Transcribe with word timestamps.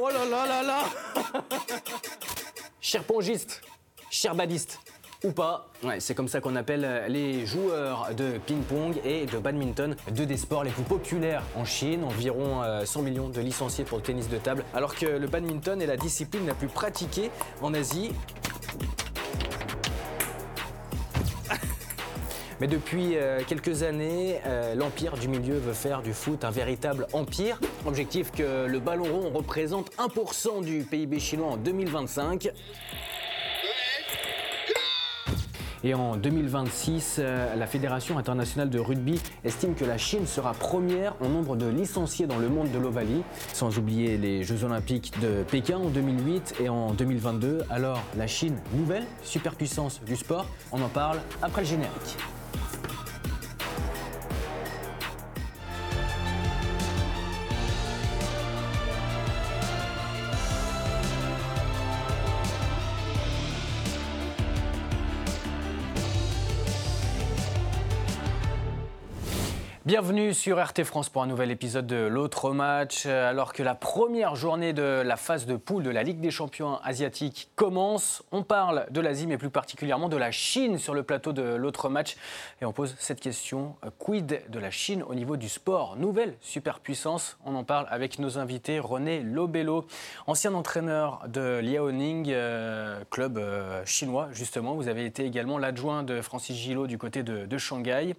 Oh 0.00 0.08
là 0.10 0.24
là 0.24 0.46
là 0.46 0.62
là 0.62 0.84
Cher 2.80 3.02
pongiste, 3.02 3.62
cher 4.10 4.34
badiste, 4.34 4.78
ou 5.24 5.32
pas. 5.32 5.68
C'est 5.98 6.14
comme 6.14 6.28
ça 6.28 6.40
qu'on 6.40 6.54
appelle 6.54 7.04
les 7.08 7.44
joueurs 7.46 8.14
de 8.14 8.38
ping-pong 8.46 9.00
et 9.04 9.26
de 9.26 9.38
badminton, 9.38 9.96
deux 10.12 10.26
des 10.26 10.36
sports 10.36 10.62
les 10.62 10.70
plus 10.70 10.84
populaires 10.84 11.42
en 11.56 11.64
Chine, 11.64 12.04
environ 12.04 12.62
100 12.84 13.00
euh, 13.00 13.02
millions 13.02 13.28
de 13.28 13.40
licenciés 13.40 13.84
pour 13.84 13.98
le 13.98 14.04
tennis 14.04 14.28
de 14.28 14.38
table, 14.38 14.64
alors 14.72 14.94
que 14.94 15.06
le 15.06 15.26
badminton 15.26 15.82
est 15.82 15.86
la 15.86 15.96
discipline 15.96 16.46
la 16.46 16.54
plus 16.54 16.68
pratiquée 16.68 17.30
en 17.60 17.74
Asie. 17.74 18.12
Mais 22.60 22.66
depuis 22.66 23.16
euh, 23.16 23.40
quelques 23.46 23.82
années, 23.82 24.40
euh, 24.46 24.74
l'Empire 24.74 25.16
du 25.16 25.28
milieu 25.28 25.58
veut 25.58 25.72
faire 25.72 26.02
du 26.02 26.12
foot 26.12 26.44
un 26.44 26.50
véritable 26.50 27.06
empire. 27.12 27.60
Objectif 27.86 28.32
que 28.32 28.66
le 28.66 28.80
ballon 28.80 29.04
rond 29.04 29.30
représente 29.30 29.90
1% 29.96 30.64
du 30.64 30.82
PIB 30.82 31.20
chinois 31.20 31.52
en 31.52 31.56
2025. 31.56 32.50
Et 35.84 35.94
en 35.94 36.16
2026, 36.16 37.18
euh, 37.20 37.54
la 37.54 37.66
Fédération 37.68 38.18
internationale 38.18 38.68
de 38.68 38.80
rugby 38.80 39.20
estime 39.44 39.76
que 39.76 39.84
la 39.84 39.96
Chine 39.96 40.26
sera 40.26 40.52
première 40.52 41.14
en 41.20 41.28
nombre 41.28 41.54
de 41.54 41.66
licenciés 41.66 42.26
dans 42.26 42.38
le 42.38 42.48
monde 42.48 42.72
de 42.72 42.78
l'Ovalie, 42.78 43.22
sans 43.52 43.78
oublier 43.78 44.16
les 44.16 44.42
Jeux 44.42 44.64
olympiques 44.64 45.12
de 45.20 45.44
Pékin 45.44 45.78
en 45.78 45.88
2008 45.88 46.56
et 46.60 46.68
en 46.68 46.92
2022. 46.92 47.62
Alors 47.70 48.02
la 48.16 48.26
Chine, 48.26 48.56
nouvelle 48.74 49.04
superpuissance 49.22 50.00
du 50.04 50.16
sport, 50.16 50.46
on 50.72 50.82
en 50.82 50.88
parle 50.88 51.20
après 51.42 51.62
le 51.62 51.68
générique. 51.68 52.16
Bienvenue 69.88 70.34
sur 70.34 70.62
RT 70.62 70.84
France 70.84 71.08
pour 71.08 71.22
un 71.22 71.26
nouvel 71.26 71.50
épisode 71.50 71.86
de 71.86 71.96
l'autre 71.96 72.50
match. 72.50 73.06
Alors 73.06 73.54
que 73.54 73.62
la 73.62 73.74
première 73.74 74.36
journée 74.36 74.74
de 74.74 75.00
la 75.02 75.16
phase 75.16 75.46
de 75.46 75.56
poule 75.56 75.82
de 75.82 75.88
la 75.88 76.02
Ligue 76.02 76.20
des 76.20 76.30
champions 76.30 76.76
asiatiques 76.82 77.48
commence, 77.56 78.22
on 78.30 78.42
parle 78.42 78.86
de 78.90 79.00
l'Asie 79.00 79.26
mais 79.26 79.38
plus 79.38 79.48
particulièrement 79.48 80.10
de 80.10 80.18
la 80.18 80.30
Chine 80.30 80.76
sur 80.76 80.92
le 80.92 81.04
plateau 81.04 81.32
de 81.32 81.54
l'autre 81.54 81.88
match. 81.88 82.18
Et 82.60 82.66
on 82.66 82.72
pose 82.74 82.96
cette 82.98 83.18
question, 83.18 83.76
quid 83.96 84.42
de 84.46 84.58
la 84.58 84.70
Chine 84.70 85.02
au 85.02 85.14
niveau 85.14 85.38
du 85.38 85.48
sport? 85.48 85.96
Nouvelle 85.96 86.34
superpuissance, 86.42 87.38
on 87.46 87.54
en 87.54 87.64
parle 87.64 87.86
avec 87.88 88.18
nos 88.18 88.36
invités. 88.36 88.80
René 88.80 89.20
Lobello, 89.20 89.86
ancien 90.26 90.52
entraîneur 90.52 91.22
de 91.28 91.60
Liaoning, 91.60 92.26
euh, 92.28 93.00
club 93.08 93.38
euh, 93.38 93.82
chinois 93.86 94.28
justement. 94.32 94.74
Vous 94.74 94.88
avez 94.88 95.06
été 95.06 95.24
également 95.24 95.56
l'adjoint 95.56 96.02
de 96.02 96.20
Francis 96.20 96.58
Gillot 96.58 96.86
du 96.86 96.98
côté 96.98 97.22
de 97.22 97.56
Shanghai. 97.56 98.14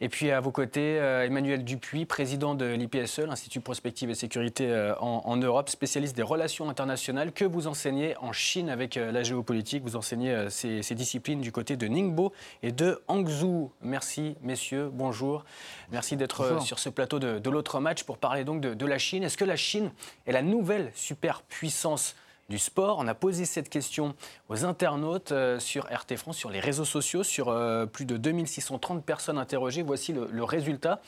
Et 0.00 0.08
puis 0.08 0.30
à 0.30 0.40
vos 0.40 0.52
côtés, 0.52 1.00
euh, 1.00 1.26
Emmanuel 1.26 1.64
Dupuis, 1.64 2.04
président 2.04 2.54
de 2.54 2.64
l'IPSE, 2.66 3.18
l'Institut 3.20 3.60
Prospective 3.60 4.10
et 4.10 4.14
Sécurité 4.14 4.70
euh, 4.70 4.94
en, 5.00 5.36
Europe, 5.36 5.68
spécialiste 5.68 6.16
des 6.16 6.22
relations 6.22 6.70
internationales, 6.70 7.32
que 7.32 7.44
vous 7.44 7.66
enseignez 7.66 8.16
en 8.18 8.32
Chine 8.32 8.70
avec 8.70 8.96
euh, 8.96 9.10
la 9.10 9.24
géopolitique. 9.24 9.82
Vous 9.82 9.96
enseignez 9.96 10.46
ces, 10.50 10.82
disciplines 10.94 11.40
du 11.40 11.52
côté 11.52 11.76
de 11.76 11.86
Ningbo 11.88 12.32
et 12.62 12.72
de 12.72 13.02
Hangzhou. 13.08 13.72
Merci, 13.82 14.36
messieurs, 14.42 14.90
bonjour. 14.92 15.44
Merci 15.90 16.16
d'être 16.16 16.62
sur 16.62 16.78
ce 16.78 16.88
plateau 16.88 17.18
de, 17.18 17.50
l'autre 17.50 17.80
match 17.80 18.04
pour 18.04 18.18
parler 18.18 18.44
donc 18.44 18.60
de, 18.60 18.74
de 18.74 18.86
la 18.86 18.98
Chine. 18.98 19.22
Est-ce 19.22 19.36
que 19.36 19.44
la 19.44 19.56
Chine 19.56 19.90
est 20.26 20.32
la 20.32 20.42
nouvelle 20.42 20.90
superpuissance 20.94 22.14
du 22.48 22.58
sport. 22.58 22.98
On 22.98 23.06
a 23.06 23.14
posé 23.14 23.44
cette 23.44 23.68
question 23.68 24.14
aux 24.48 24.64
internautes 24.64 25.32
euh, 25.32 25.58
sur 25.58 25.84
RT 25.84 26.16
France, 26.16 26.36
sur 26.36 26.50
les 26.50 26.60
réseaux 26.60 26.86
sociaux, 26.86 27.22
sur 27.22 27.48
euh, 27.48 27.84
plus 27.84 28.06
de 28.06 28.16
2630 28.16 29.04
personnes 29.04 29.38
interrogées. 29.38 29.82
Voici 29.82 30.12
le, 30.12 30.44
résultat. 30.44 31.00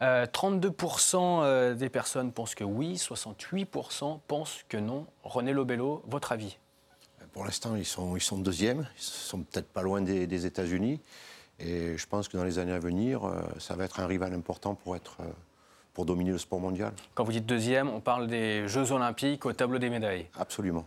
32% 0.00 1.16
euh, 1.16 1.74
des 1.74 1.88
personnes 1.88 2.32
pensent 2.32 2.54
que 2.54 2.64
oui, 2.64 2.96
68% 2.96 4.18
pensent 4.28 4.64
que 4.68 4.76
non. 4.76 5.06
René 5.22 5.52
Lobello, 5.54 6.02
votre 6.06 6.32
avis? 6.32 6.58
Pour 7.32 7.44
l'instant, 7.44 7.74
ils 7.76 7.86
sont, 7.86 8.14
ils 8.14 8.20
sont 8.22 8.38
deuxièmes. 8.38 8.86
Ils 8.98 9.02
sont 9.02 9.40
peut-être 9.40 9.68
pas 9.68 9.82
loin 9.82 10.02
des, 10.02 10.26
des 10.26 10.46
États-Unis. 10.46 11.00
Et 11.58 11.96
je 11.96 12.06
pense 12.06 12.28
que 12.28 12.36
dans 12.36 12.44
les 12.44 12.58
années 12.58 12.72
à 12.72 12.78
venir, 12.78 13.22
ça 13.58 13.76
va 13.76 13.84
être 13.84 14.00
un 14.00 14.06
rival 14.06 14.34
important 14.34 14.74
pour 14.74 14.96
être 14.96 15.18
pour 15.94 16.04
dominer 16.04 16.32
le 16.32 16.38
sport 16.38 16.60
mondial. 16.60 16.92
Quand 17.14 17.24
vous 17.24 17.32
dites 17.32 17.46
deuxième, 17.46 17.88
on 17.88 18.00
parle 18.00 18.26
des 18.26 18.66
Jeux 18.68 18.92
Olympiques 18.92 19.46
au 19.46 19.52
tableau 19.52 19.78
des 19.78 19.88
médailles. 19.88 20.26
Absolument. 20.38 20.84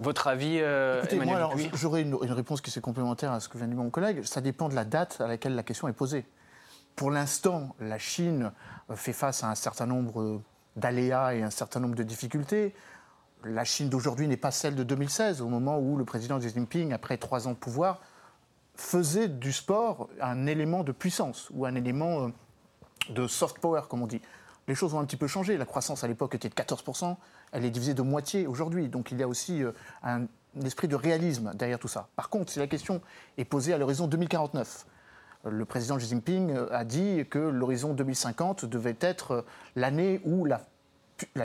Votre 0.00 0.26
avis, 0.28 0.58
euh, 0.60 1.02
Écoutez, 1.02 1.24
moi, 1.24 1.50
j'aurais 1.74 2.02
une, 2.02 2.14
réponse 2.14 2.60
qui 2.60 2.76
est 2.76 2.82
complémentaire 2.82 3.32
à 3.32 3.40
ce 3.40 3.48
que 3.48 3.56
vient 3.56 3.66
de 3.66 3.72
dire 3.72 3.82
mon 3.82 3.90
collègue. 3.90 4.24
Ça 4.24 4.40
dépend 4.40 4.68
de 4.68 4.74
la 4.74 4.84
date 4.84 5.20
à 5.20 5.26
laquelle 5.26 5.54
la 5.54 5.62
question 5.62 5.88
est 5.88 5.92
posée. 5.92 6.26
Pour 6.94 7.10
l'instant, 7.10 7.74
la 7.80 7.98
Chine 7.98 8.52
euh, 8.90 8.96
fait 8.96 9.12
face 9.12 9.42
à 9.42 9.50
un 9.50 9.54
certain 9.54 9.86
nombre 9.86 10.42
d'aléas 10.76 11.34
et 11.34 11.42
un 11.42 11.50
certain 11.50 11.80
nombre 11.80 11.94
de 11.94 12.02
difficultés. 12.02 12.74
La 13.44 13.64
Chine 13.64 13.88
d'aujourd'hui 13.88 14.26
n'est 14.26 14.36
pas 14.36 14.50
celle 14.50 14.74
de 14.74 14.82
2016, 14.82 15.40
au 15.40 15.48
moment 15.48 15.78
où 15.78 15.96
le 15.96 16.04
président 16.04 16.38
Xi 16.38 16.50
Jinping, 16.50 16.92
après 16.92 17.16
trois 17.16 17.46
ans 17.46 17.52
de 17.52 17.56
pouvoir, 17.56 18.00
faisait 18.74 19.28
du 19.28 19.52
sport 19.52 20.08
un 20.20 20.46
élément 20.46 20.82
de 20.82 20.92
puissance 20.92 21.48
ou 21.52 21.64
un 21.64 21.74
élément 21.74 22.26
euh, 22.26 22.28
de 23.10 23.26
soft 23.26 23.58
power, 23.58 23.82
comme 23.88 24.02
on 24.02 24.06
dit 24.06 24.20
les 24.68 24.74
choses 24.74 24.94
ont 24.94 25.00
un 25.00 25.04
petit 25.04 25.16
peu 25.16 25.26
changé. 25.26 25.56
La 25.56 25.64
croissance 25.64 26.04
à 26.04 26.08
l'époque 26.08 26.34
était 26.34 26.48
de 26.48 26.54
14%, 26.54 27.16
elle 27.52 27.64
est 27.64 27.70
divisée 27.70 27.94
de 27.94 28.02
moitié 28.02 28.46
aujourd'hui. 28.46 28.88
Donc 28.88 29.10
il 29.10 29.18
y 29.18 29.22
a 29.22 29.28
aussi 29.28 29.64
euh, 29.64 29.72
un, 30.04 30.26
esprit 30.62 30.88
de 30.88 30.94
réalisme 30.94 31.52
derrière 31.54 31.78
tout 31.78 31.88
ça. 31.88 32.08
Par 32.14 32.28
contre, 32.28 32.52
si 32.52 32.58
la 32.58 32.66
question 32.66 33.00
est 33.38 33.44
posée 33.44 33.72
à 33.72 33.78
l'horizon 33.78 34.06
2049, 34.06 34.86
euh, 35.46 35.50
le 35.50 35.64
président 35.64 35.96
Xi 35.96 36.06
Jinping 36.06 36.50
euh, 36.50 36.68
a 36.70 36.84
dit 36.84 37.24
que 37.28 37.38
l'horizon 37.38 37.94
2050 37.94 38.66
devait 38.66 38.96
être 39.00 39.44
l'année 39.74 40.20
où 40.24 40.44
la, 40.44 40.60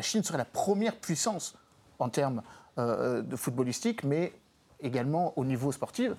Chine 0.01 0.21
serait 0.21 0.37
la 0.37 0.45
première 0.45 0.97
puissance 0.97 1.57
en 1.97 2.09
termes 2.09 2.43
de 2.75 3.35
footballistique, 3.35 4.03
mais 4.03 4.33
également 4.81 5.37
au 5.37 5.45
niveau 5.45 5.71
sportif. 5.71 6.11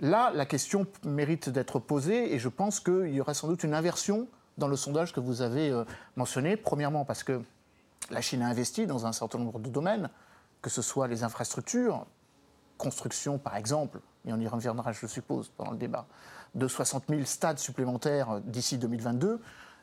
Là, 0.00 0.30
la 0.34 0.44
question 0.44 0.86
mérite 1.04 1.48
d'être 1.48 1.78
posée 1.78 2.34
et 2.34 2.38
je 2.38 2.48
pense 2.50 2.80
qu'il 2.80 3.14
y 3.14 3.20
aurait 3.20 3.34
sans 3.34 3.48
doute 3.48 3.64
une 3.64 3.72
inversion 3.72 4.28
dans 4.58 4.68
le 4.68 4.76
sondage 4.76 5.12
que 5.12 5.20
vous 5.20 5.42
avez 5.42 5.70
euh, 5.70 5.84
mentionné. 6.16 6.56
Premièrement, 6.56 7.04
parce 7.04 7.22
que 7.22 7.42
la 8.10 8.20
Chine 8.20 8.42
a 8.42 8.48
investi 8.48 8.86
dans 8.86 9.06
un 9.06 9.12
certain 9.12 9.38
nombre 9.38 9.58
de 9.58 9.68
domaines, 9.68 10.10
que 10.62 10.70
ce 10.70 10.82
soit 10.82 11.08
les 11.08 11.22
infrastructures, 11.22 12.06
construction 12.78 13.38
par 13.38 13.56
exemple, 13.56 14.00
et 14.26 14.32
on 14.32 14.40
y 14.40 14.48
reviendra, 14.48 14.92
je 14.92 15.06
suppose, 15.06 15.50
pendant 15.56 15.72
le 15.72 15.78
débat, 15.78 16.06
de 16.54 16.68
60 16.68 17.04
000 17.08 17.24
stades 17.24 17.58
supplémentaires 17.58 18.30
euh, 18.30 18.40
d'ici 18.44 18.78
2022. 18.78 19.40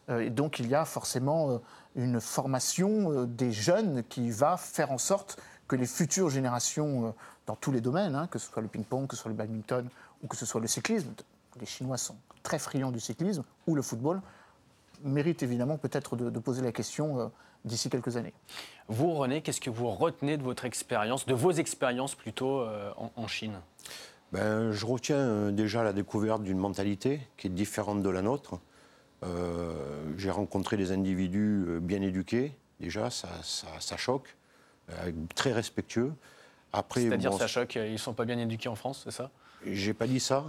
Euh, 0.09 0.19
et 0.19 0.29
donc 0.29 0.59
il 0.59 0.67
y 0.67 0.75
a 0.75 0.85
forcément 0.85 1.61
une 1.95 2.19
formation 2.19 3.25
des 3.25 3.51
jeunes 3.51 4.03
qui 4.09 4.31
va 4.31 4.57
faire 4.57 4.91
en 4.91 4.97
sorte 4.97 5.39
que 5.67 5.75
les 5.75 5.85
futures 5.85 6.29
générations, 6.29 7.15
dans 7.45 7.55
tous 7.55 7.71
les 7.71 7.79
domaines, 7.79 8.15
hein, 8.15 8.27
que 8.27 8.37
ce 8.37 8.51
soit 8.51 8.61
le 8.61 8.67
ping-pong, 8.67 9.07
que 9.07 9.15
ce 9.15 9.21
soit 9.21 9.29
le 9.29 9.37
badminton 9.37 9.87
ou 10.21 10.27
que 10.27 10.35
ce 10.35 10.45
soit 10.45 10.59
le 10.59 10.67
cyclisme, 10.67 11.13
les 11.59 11.65
Chinois 11.65 11.97
sont 11.97 12.15
très 12.41 12.59
friands 12.59 12.91
du 12.91 12.99
cyclisme, 12.99 13.43
ou 13.67 13.75
le 13.75 13.81
football, 13.81 14.21
mérite 15.03 15.43
évidemment 15.43 15.77
peut-être 15.77 16.15
de, 16.15 16.39
poser 16.39 16.61
la 16.61 16.71
question 16.71 17.19
euh, 17.19 17.27
d'ici 17.65 17.89
quelques 17.89 18.17
années. 18.17 18.33
Vous, 18.87 19.13
René, 19.13 19.41
qu'est-ce 19.41 19.61
que 19.61 19.69
vous 19.69 19.89
retenez 19.89 20.37
de 20.37 20.43
votre 20.43 20.65
expérience, 20.65 21.25
de 21.25 21.33
vos 21.33 21.51
expériences 21.51 22.15
plutôt 22.15 22.61
euh, 22.61 22.91
en, 23.15 23.27
Chine? 23.27 23.59
Ben, 24.31 24.71
Je 24.71 24.85
retiens 24.85 25.17
euh, 25.17 25.51
déjà 25.51 25.83
la 25.83 25.93
découverte 25.93 26.43
d'une 26.43 26.57
mentalité 26.57 27.21
qui 27.37 27.47
est 27.47 27.51
différente 27.51 28.01
de 28.01 28.09
la 28.09 28.21
nôtre. 28.21 28.59
J'ai 30.17 30.31
rencontré 30.31 30.75
des 30.75 30.91
individus 30.91 31.79
bien 31.81 32.01
éduqués, 32.01 32.57
déjà, 32.81 33.09
ça, 33.09 33.29
ça, 33.41 33.95
choque, 33.95 34.35
très 35.33 35.53
respectueux. 35.53 36.11
C'est-à-dire, 36.93 37.31
ça 37.31 37.47
choque, 37.47 37.75
ils 37.75 37.93
ne 37.93 37.97
sont 37.97 38.11
pas 38.11 38.25
bien 38.25 38.37
éduqués 38.37 38.67
en 38.67 38.75
France, 38.75 39.03
c'est 39.05 39.11
ça? 39.11 39.31
J'ai 39.65 39.93
pas 39.93 40.07
dit 40.07 40.19
ça. 40.19 40.43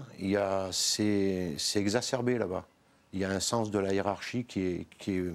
C'est 0.72 1.56
exacerbé 1.76 2.36
là-bas 2.36 2.66
il 3.14 3.20
y 3.20 3.24
a 3.24 3.30
un 3.30 3.40
sens 3.40 3.70
de 3.70 3.78
la 3.78 3.94
hiérarchie 3.94 4.44
qui 4.44 4.60
n'est 4.60 4.86
qui 4.98 5.12
est, 5.12 5.32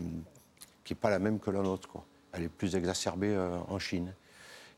qui 0.84 0.94
est 0.94 0.98
pas 0.98 1.10
la 1.10 1.18
même 1.18 1.40
que 1.40 1.50
la 1.50 1.62
nôtre. 1.62 1.88
Quoi. 1.88 2.06
Elle 2.34 2.44
est 2.44 2.50
plus 2.50 2.76
exacerbée 2.76 3.34
euh, 3.34 3.58
en 3.70 3.80
Chine. 3.80 4.14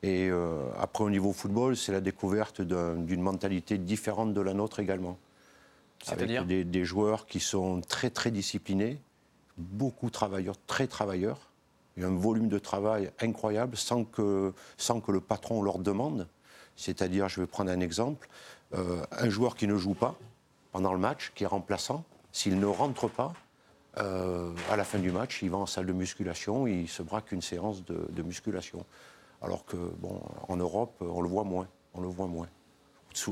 Et 0.03 0.29
euh, 0.29 0.69
après, 0.79 1.03
au 1.03 1.09
niveau 1.09 1.33
football, 1.33 1.75
c'est 1.75 1.91
la 1.91 1.99
découverte 1.99 2.61
d'une 2.61 3.21
mentalité 3.21 3.77
différente 3.77 4.33
de 4.33 4.41
la 4.41 4.53
nôtre 4.53 4.79
également. 4.79 5.17
Avec 6.07 6.47
des, 6.47 6.63
des, 6.63 6.85
joueurs 6.85 7.27
qui 7.27 7.39
sont 7.39 7.81
très, 7.81 8.09
très 8.09 8.31
disciplinés, 8.31 8.99
beaucoup 9.57 10.09
travailleurs, 10.09 10.55
très 10.65 10.87
travailleurs. 10.87 11.51
Il 11.95 12.03
y 12.03 12.05
a 12.05 12.09
un 12.09 12.15
volume 12.15 12.49
de 12.49 12.57
travail 12.57 13.11
incroyable 13.19 13.77
sans 13.77 14.05
que, 14.05 14.53
sans 14.77 15.01
que 15.01 15.11
le 15.11 15.21
patron 15.21 15.61
leur 15.61 15.77
demande. 15.77 16.27
C'est-à-dire, 16.75 17.29
je 17.29 17.41
vais 17.41 17.47
prendre 17.47 17.69
un 17.69 17.79
exemple, 17.79 18.27
euh, 18.73 19.03
un 19.11 19.29
joueur 19.29 19.55
qui 19.55 19.67
ne 19.67 19.75
joue 19.75 19.93
pas 19.93 20.15
pendant 20.71 20.93
le 20.93 20.99
match, 20.99 21.31
qui 21.35 21.43
est 21.43 21.47
remplaçant, 21.47 22.03
s'il 22.31 22.59
ne 22.59 22.65
rentre 22.65 23.07
pas, 23.07 23.33
euh, 23.97 24.53
à 24.69 24.75
la 24.77 24.83
fin 24.83 24.99
du 24.99 25.11
match, 25.11 25.41
il 25.41 25.49
va 25.49 25.57
en 25.57 25.65
salle 25.65 25.85
de 25.85 25.93
musculation, 25.93 26.67
il 26.67 26.87
se 26.87 27.03
braque 27.03 27.31
une 27.31 27.41
séance 27.41 27.83
de, 27.85 28.21
musculation. 28.21 28.85
Alors 29.41 29.65
que, 29.65 29.75
bon, 29.75 30.21
en 30.47 30.55
Europe, 30.55 30.95
on 31.01 31.21
le 31.21 31.27
voit 31.27 31.43
moins. 31.43 31.67
On 31.93 32.01
le 32.01 32.07
voit 32.07 32.27
moins. 32.27 32.47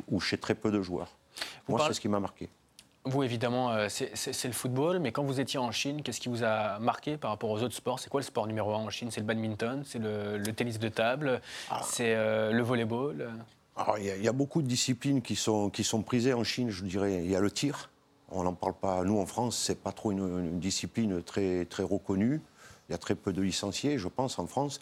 Ou 0.09 0.19
chez 0.19 0.37
très 0.37 0.55
peu 0.55 0.71
de 0.71 0.81
joueurs. 0.81 1.15
Moi, 1.67 1.81
c'est 1.87 1.93
ce 1.93 2.01
qui 2.01 2.09
m'a 2.09 2.19
marqué. 2.19 2.49
Vous, 3.05 3.23
évidemment, 3.23 3.71
euh, 3.71 3.87
c'est 3.89 4.47
le 4.47 4.53
football, 4.53 4.99
mais 4.99 5.13
quand 5.13 5.23
vous 5.23 5.39
étiez 5.39 5.57
en 5.57 5.71
Chine, 5.71 6.01
qu'est-ce 6.03 6.19
qui 6.19 6.27
vous 6.27 6.43
a 6.43 6.79
marqué 6.79 7.15
par 7.15 7.31
rapport 7.31 7.49
aux 7.49 7.63
autres 7.63 7.75
sports? 7.75 7.99
C'est 7.99 8.09
quoi 8.09 8.19
le 8.19 8.25
sport 8.25 8.45
numéro 8.45 8.73
un 8.73 8.79
en 8.79 8.89
Chine? 8.89 9.09
C'est 9.09 9.21
le 9.21 9.25
badminton 9.25 9.83
C'est 9.85 9.99
le, 9.99 10.41
tennis 10.53 10.79
de 10.79 10.89
table 10.89 11.41
ah. 11.69 11.81
C'est 11.85 12.13
euh, 12.15 12.51
le 12.51 12.61
volleyball? 12.61 13.31
Il 13.97 14.05
y, 14.05 14.27
a 14.27 14.33
beaucoup 14.33 14.61
de 14.61 14.67
disciplines 14.67 15.21
qui 15.21 15.37
sont, 15.37 15.69
qui 15.69 15.85
sont 15.85 16.01
prisées 16.01 16.33
en 16.33 16.43
Chine, 16.43 16.69
je 16.69 16.83
dirais. 16.83 17.23
Il 17.23 17.31
y 17.31 17.35
a 17.35 17.39
le 17.39 17.49
tir. 17.49 17.89
On 18.31 18.43
n'en 18.43 18.53
parle 18.53 18.73
pas. 18.73 19.03
Nous, 19.03 19.17
en 19.17 19.25
France, 19.25 19.57
c'est 19.57 19.79
pas 19.81 19.91
trop 19.91 20.11
une, 20.11 20.59
discipline 20.59 21.21
très, 21.23 21.65
très 21.65 21.83
reconnue. 21.83 22.41
Il 22.87 22.91
y 22.93 22.95
a 22.95 22.97
très 22.97 23.15
peu 23.15 23.33
de 23.33 23.41
licenciés, 23.41 23.97
je 23.97 24.07
pense, 24.07 24.39
en 24.39 24.47
France. 24.47 24.79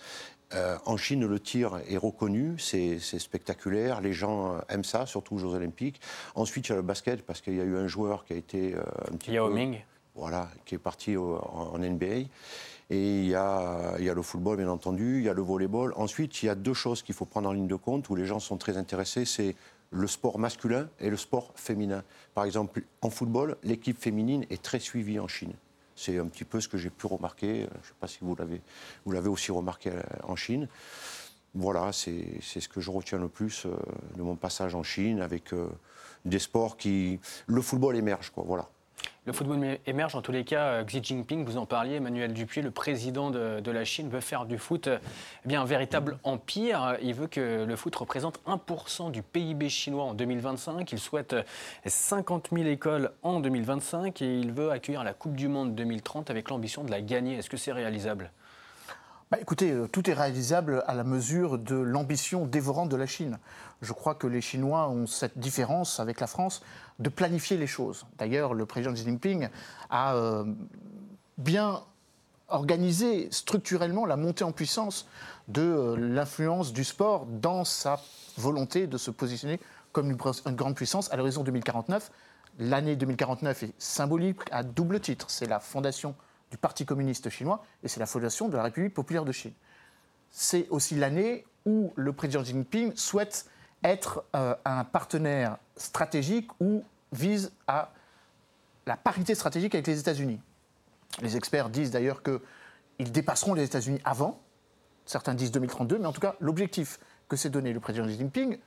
Euh, 0.53 0.77
en 0.85 0.95
Chine, 0.95 1.25
le 1.25 1.39
tir 1.39 1.79
est 1.89 1.97
reconnu, 1.97 2.57
c'est 2.57 2.99
spectaculaire, 2.99 3.99
les 3.99 4.13
gens 4.13 4.61
aiment 4.69 4.85
ça, 4.85 5.05
surtout 5.05 5.35
aux 5.35 5.39
Jeux 5.39 5.49
Olympiques. 5.49 5.99
Ensuite, 6.35 6.67
il 6.67 6.69
y 6.69 6.73
a 6.73 6.77
le 6.77 6.83
basket, 6.83 7.25
parce 7.25 7.41
qu'il 7.41 7.55
y 7.55 7.59
a 7.59 7.65
eu 7.65 7.75
un 7.75 7.87
joueur 7.87 8.23
qui 8.23 8.31
a 8.31 8.37
été 8.37 8.73
euh, 8.73 8.81
un 9.11 9.17
petit 9.17 9.33
Yao 9.33 9.49
Ming. 9.49 9.79
Voilà, 10.15 10.49
qui 10.65 10.75
est 10.75 10.79
parti 10.79 11.15
en, 11.17 11.77
NBA. 11.77 12.05
Et 12.89 13.19
il 13.19 13.27
y, 13.27 13.35
a, 13.35 13.95
il 13.99 14.05
y, 14.05 14.09
a, 14.09 14.13
le 14.13 14.21
football, 14.21 14.57
bien 14.57 14.69
entendu, 14.69 15.17
il 15.19 15.25
y 15.25 15.29
a 15.29 15.33
le 15.33 15.41
volleyball. 15.41 15.93
Ensuite, 15.97 16.41
il 16.41 16.45
y 16.45 16.49
a 16.49 16.55
deux 16.55 16.73
choses 16.73 17.03
qu'il 17.03 17.13
faut 17.13 17.25
prendre 17.25 17.49
en 17.49 17.51
ligne 17.51 17.67
de 17.67 17.75
compte, 17.75 18.09
où 18.09 18.15
les 18.15 18.25
gens 18.25 18.39
sont 18.39 18.57
très 18.57 18.77
intéressés, 18.77 19.25
c'est 19.25 19.55
le 19.91 20.07
sport 20.07 20.39
masculin 20.39 20.89
et 20.99 21.09
le 21.09 21.17
sport 21.17 21.51
féminin. 21.55 22.03
Par 22.33 22.45
exemple, 22.45 22.83
en 23.01 23.09
football, 23.09 23.57
l'équipe 23.63 23.97
féminine 23.97 24.45
est 24.49 24.61
très 24.61 24.79
suivie 24.79 25.19
en 25.19 25.27
Chine. 25.27 25.53
C'est 25.95 26.19
un 26.19 26.27
petit 26.27 26.45
peu 26.45 26.61
ce 26.61 26.67
que 26.67 26.77
j'ai 26.77 26.91
pu 26.91 27.07
remarquer. 27.07 27.61
Je 27.61 27.63
ne 27.63 27.83
sais 27.83 27.93
pas 27.99 28.07
si 28.07 28.19
vous 28.21 28.35
l'avez, 28.35 29.29
aussi 29.29 29.51
remarqué 29.51 29.89
euh, 29.89 30.01
en 30.23 30.35
Chine. 30.35 30.67
Voilà, 31.55 31.91
c'est, 31.91 32.39
ce 32.41 32.67
que 32.67 32.81
je 32.81 32.91
retiens 32.91 33.17
le 33.17 33.29
plus 33.29 33.65
euh, 33.65 33.75
de 34.15 34.21
mon 34.21 34.35
passage 34.35 34.75
en 34.75 34.83
Chine 34.83 35.21
avec 35.21 35.53
euh, 35.53 35.67
des 36.23 36.39
sports 36.39 36.77
qui. 36.77 37.19
Le 37.47 37.61
football 37.61 37.95
émerge, 37.95 38.29
quoi. 38.29 38.43
Voilà. 38.45 38.69
Le 39.27 39.33
football 39.33 39.77
émerge 39.85 40.15
en 40.15 40.21
tous 40.21 40.31
les 40.31 40.45
cas. 40.45 40.67
Euh, 40.67 40.85
Xi 40.85 41.03
Jinping, 41.03 41.43
vous 41.43 41.57
en 41.57 41.65
parliez, 41.65 41.95
Emmanuel 41.95 42.31
Dupuis, 42.31 42.61
le 42.61 42.71
président 42.71 43.29
de, 43.29 43.71
la 43.71 43.83
Chine, 43.83 44.07
veut 44.07 44.21
faire 44.21 44.45
du 44.45 44.57
foot 44.57 44.87
euh, 44.87 44.99
eh 45.43 45.49
bien, 45.49 45.61
un 45.61 45.65
véritable 45.65 46.17
empire. 46.23 46.95
Il 47.01 47.13
veut 47.13 47.27
que 47.27 47.65
le 47.65 47.75
foot 47.75 47.93
représente 47.93 48.39
1% 48.47 49.11
du 49.11 49.23
PIB 49.23 49.67
chinois 49.67 50.05
en 50.05 50.13
2025. 50.13 50.89
Il 50.93 50.99
souhaite 50.99 51.35
50 51.85 52.47
euh, 52.53 52.55
000 52.55 52.69
écoles 52.69 53.11
en 53.21 53.41
2025 53.41 54.21
et 54.21 54.39
il 54.39 54.53
veut 54.53 54.71
accueillir 54.71 55.03
la 55.03 55.13
Coupe 55.13 55.35
du 55.35 55.49
Monde 55.49 55.75
2030 55.75 56.29
avec 56.29 56.49
l'ambition 56.49 56.85
de 56.85 56.91
la 56.91 57.01
gagner. 57.01 57.35
Est-ce 57.35 57.49
que 57.49 57.57
c'est 57.57 57.73
réalisable? 57.73 58.31
Bah, 59.29 59.37
écoutez, 59.41 59.71
euh, 59.71 59.87
tout 59.87 60.09
est 60.09 60.13
réalisable 60.13 60.85
à 60.87 60.93
la 60.93 61.03
mesure 61.03 61.57
de 61.57 61.75
l'ambition 61.75 62.45
dévorante 62.45 62.87
de 62.87 62.95
la 62.95 63.05
Chine. 63.05 63.39
Je 63.81 63.91
crois 63.91 64.15
que 64.15 64.25
les 64.25 64.39
Chinois 64.39 64.87
ont 64.87 65.05
cette 65.05 65.37
différence 65.37 65.99
avec 65.99 66.21
la 66.21 66.27
France 66.27 66.61
de 66.99 67.09
planifier 67.09 67.57
les 67.57 67.67
choses. 67.67 68.05
D'ailleurs, 68.17 68.53
le 68.53 68.65
président 68.65 68.93
Xi 68.93 69.03
Jinping 69.03 69.49
a 69.89 70.15
euh, 70.15 70.45
bien 71.37 71.83
organisé 72.47 73.27
structurellement 73.29 74.05
la 74.05 74.15
montée 74.15 74.45
en 74.45 74.53
puissance 74.53 75.09
de 75.49 75.61
euh, 75.61 75.95
l'influence 75.97 76.71
du 76.71 76.85
sport 76.85 77.25
dans 77.25 77.65
sa 77.65 77.99
volonté 78.37 78.87
de 78.87 78.97
se 78.97 79.11
positionner 79.11 79.59
comme 79.91 80.09
une, 80.09 80.17
une 80.45 80.55
grande 80.55 80.75
puissance 80.75 81.11
à 81.11 81.17
l'horizon 81.17 81.43
2049. 81.43 82.11
L'année 82.59 82.95
2049 82.95 83.63
est 83.63 83.73
symbolique 83.77 84.39
à 84.51 84.63
double 84.63 85.01
titre. 85.01 85.29
C'est 85.29 85.47
la 85.47 85.59
fondation 85.59 86.15
du 86.51 86.57
Parti 86.57 86.85
communiste 86.85 87.29
chinois 87.29 87.63
et 87.83 87.87
c'est 87.87 87.99
la 87.99 88.05
fondation 88.05 88.47
de 88.47 88.57
la 88.57 88.63
République 88.63 88.93
populaire 88.93 89.25
de 89.25 89.31
Chine. 89.31 89.53
C'est 90.29 90.67
aussi 90.69 90.95
l'année 90.95 91.45
où 91.65 91.93
le 91.95 92.13
président 92.13 92.41
Xi 92.41 92.51
Jinping 92.51 92.95
souhaite 92.95 93.45
être 93.83 94.23
euh, 94.35 94.55
un 94.65 94.83
partenaire 94.83 95.57
stratégique 95.75 96.49
ou 96.59 96.83
vise 97.11 97.51
à 97.67 97.91
la 98.85 98.97
parité 98.97 99.35
stratégique 99.35 99.75
avec 99.75 99.87
les 99.87 99.99
États-Unis. 99.99 100.39
Les 101.21 101.35
experts 101.37 101.69
disent 101.69 101.91
d'ailleurs 101.91 102.21
qu'ils 102.23 103.11
dépasseront 103.11 103.53
les 103.53 103.63
États-Unis 103.63 103.99
avant, 104.05 104.39
certains 105.05 105.33
disent 105.33 105.51
2032, 105.51 105.99
mais 105.99 106.05
en 106.05 106.13
tout 106.13 106.21
cas, 106.21 106.35
l'objectif 106.39 106.99
que 107.27 107.35
s'est 107.35 107.49
donné 107.49 107.73
le 107.73 107.79
président 107.79 108.07
Xi 108.07 108.17
Jinping, 108.17 108.57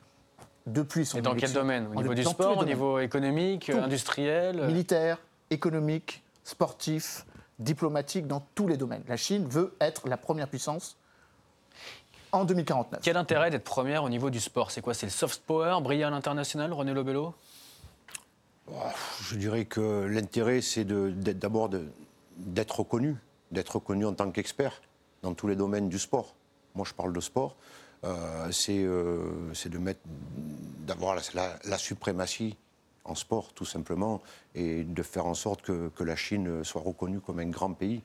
depuis 0.67 1.07
son. 1.07 1.19
Et 1.19 1.23
dans 1.23 1.35
quel 1.35 1.53
domaine? 1.53 1.87
Au 1.89 2.03
niveau 2.03 2.15
du 2.15 2.25
sport, 2.25 2.59
au 2.59 2.65
niveau 2.65 2.99
économique, 2.99 3.71
industriel? 3.71 4.67
Militaire, 4.67 5.19
économique, 5.51 6.23
sportif, 6.45 7.25
diplomatique 7.61 8.27
dans 8.27 8.45
tous 8.55 8.67
les 8.67 8.77
domaines. 8.77 9.05
La 9.07 9.17
Chine 9.17 9.47
veut 9.47 9.75
être 9.81 10.09
la 10.09 10.17
première 10.17 10.49
puissance 10.49 10.97
en 12.33 12.45
2049. 12.45 13.01
Quel 13.03 13.17
intérêt 13.17 13.51
d'être 13.51 13.65
première 13.65 14.05
au 14.05 14.09
niveau 14.09 14.31
du 14.31 14.41
sport? 14.41 14.71
C'est 14.71 14.81
quoi? 14.81 14.95
C'est 14.95 15.07
le 15.07 15.13
soft 15.13 15.43
power, 15.43 15.79
briller 15.83 16.05
à 16.05 16.11
l'international, 16.11 16.73
René 16.73 16.93
Lobello? 16.93 17.35
Je 19.23 19.37
dirais 19.37 19.65
que 19.65 20.07
l'intérêt, 20.07 20.61
c'est 20.61 20.85
d'abord 20.85 21.71
d'être 22.37 22.81
reconnu, 22.81 23.17
d'être 23.51 23.77
reconnu 23.77 24.07
en 24.07 24.15
tant 24.15 24.31
qu'expert 24.31 24.81
dans 25.23 25.35
tous 25.35 25.49
les 25.49 25.57
domaines 25.57 25.89
du 25.89 25.99
sport. 25.99 26.35
Moi, 26.75 26.87
je 26.89 26.95
parle 26.95 27.13
de 27.13 27.21
sport. 27.21 27.57
Euh, 28.05 28.51
euh, 28.69 29.51
c'est 29.53 29.69
de 29.69 29.79
mettre, 29.79 30.01
d'avoir 30.87 31.17
la 31.17 31.79
suprématie 31.79 32.57
en 33.11 33.15
sport, 33.15 33.53
tout 33.55 33.65
simplement, 33.65 34.23
et 34.55 34.85
de 34.85 35.03
faire 35.03 35.27
en 35.27 35.35
sorte 35.35 35.63
que, 35.63 35.91
la 36.01 36.17
Chine 36.17 36.65
soit 36.65 36.81
reconnue 36.81 37.21
comme 37.21 37.39
un 37.41 37.47
grand 37.47 37.73
pays. 37.73 38.03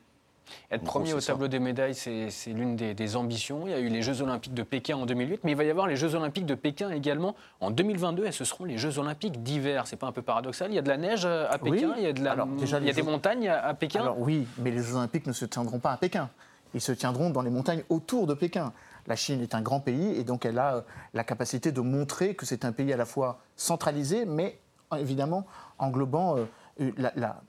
Être 0.70 0.84
premier 0.84 1.14
au 1.14 1.22
tableau 1.22 1.48
des 1.48 1.60
médailles, 1.60 1.96
c'est 1.96 2.30
l'une 2.48 2.76
des, 2.76 3.16
ambitions. 3.16 3.66
Il 3.66 3.72
y 3.72 3.74
a 3.74 3.80
eu 3.80 3.88
les 3.88 4.02
Jeux 4.02 4.22
Olympiques 4.22 4.54
de 4.54 4.64
Pékin 4.64 4.98
en 4.98 5.06
2008, 5.06 5.42
mais 5.44 5.52
il 5.52 5.58
va 5.58 5.64
y 5.64 5.70
avoir 5.70 5.88
les 5.88 5.96
Jeux 5.96 6.14
Olympiques 6.14 6.46
de 6.46 6.54
Pékin 6.54 6.92
également 6.92 7.36
en 7.62 7.72
2022, 7.72 8.26
et 8.26 8.32
ce 8.32 8.44
seront 8.44 8.66
les 8.66 8.78
Jeux 8.78 9.00
Olympiques 9.00 9.42
d'hiver. 9.42 9.88
C'est 9.88 9.96
pas 9.96 10.08
un 10.08 10.12
peu 10.12 10.22
paradoxal? 10.22 10.72
Il 10.72 10.76
y 10.76 10.80
a 10.80 10.84
de 10.84 10.90
la 10.90 10.98
neige 10.98 11.26
à 11.26 11.58
Pékin, 11.58 11.94
il 11.98 12.04
y 12.04 12.08
a, 12.08 12.14
de 12.14 12.24
la, 12.24 12.48
il 12.60 12.86
y 12.86 12.90
a 12.90 12.94
des 12.94 13.02
montagnes 13.02 13.50
à 13.50 13.74
Pékin? 13.74 14.02
Alors 14.02 14.20
oui, 14.20 14.48
mais 14.60 14.72
les 14.72 14.84
Jeux 14.84 14.96
Olympiques 14.96 15.26
ne 15.26 15.34
se 15.34 15.46
tiendront 15.46 15.80
pas 15.80 15.94
à 15.94 15.98
Pékin. 15.98 16.30
Ils 16.76 16.82
se 16.82 16.92
tiendront 16.92 17.30
dans 17.30 17.42
les 17.42 17.50
montagnes 17.50 17.84
autour 17.90 18.28
de 18.28 18.34
Pékin. 18.34 18.74
La 19.08 19.16
Chine 19.16 19.42
est 19.42 19.56
un 19.56 19.62
grand 19.62 19.80
pays 19.80 20.20
et 20.20 20.24
donc 20.24 20.46
elle 20.46 20.58
a 20.58 20.84
la 21.14 21.24
capacité 21.24 21.72
de 21.72 21.82
montrer 21.82 22.36
que 22.36 22.46
c'est 22.46 22.66
un 22.66 22.72
pays 22.72 22.92
à 22.92 22.98
la 22.98 23.06
fois 23.06 23.40
centralisé, 23.56 24.26
mais 24.26 24.60
évidemment 24.98 25.46
englobant 25.78 26.38
euh, 26.38 26.46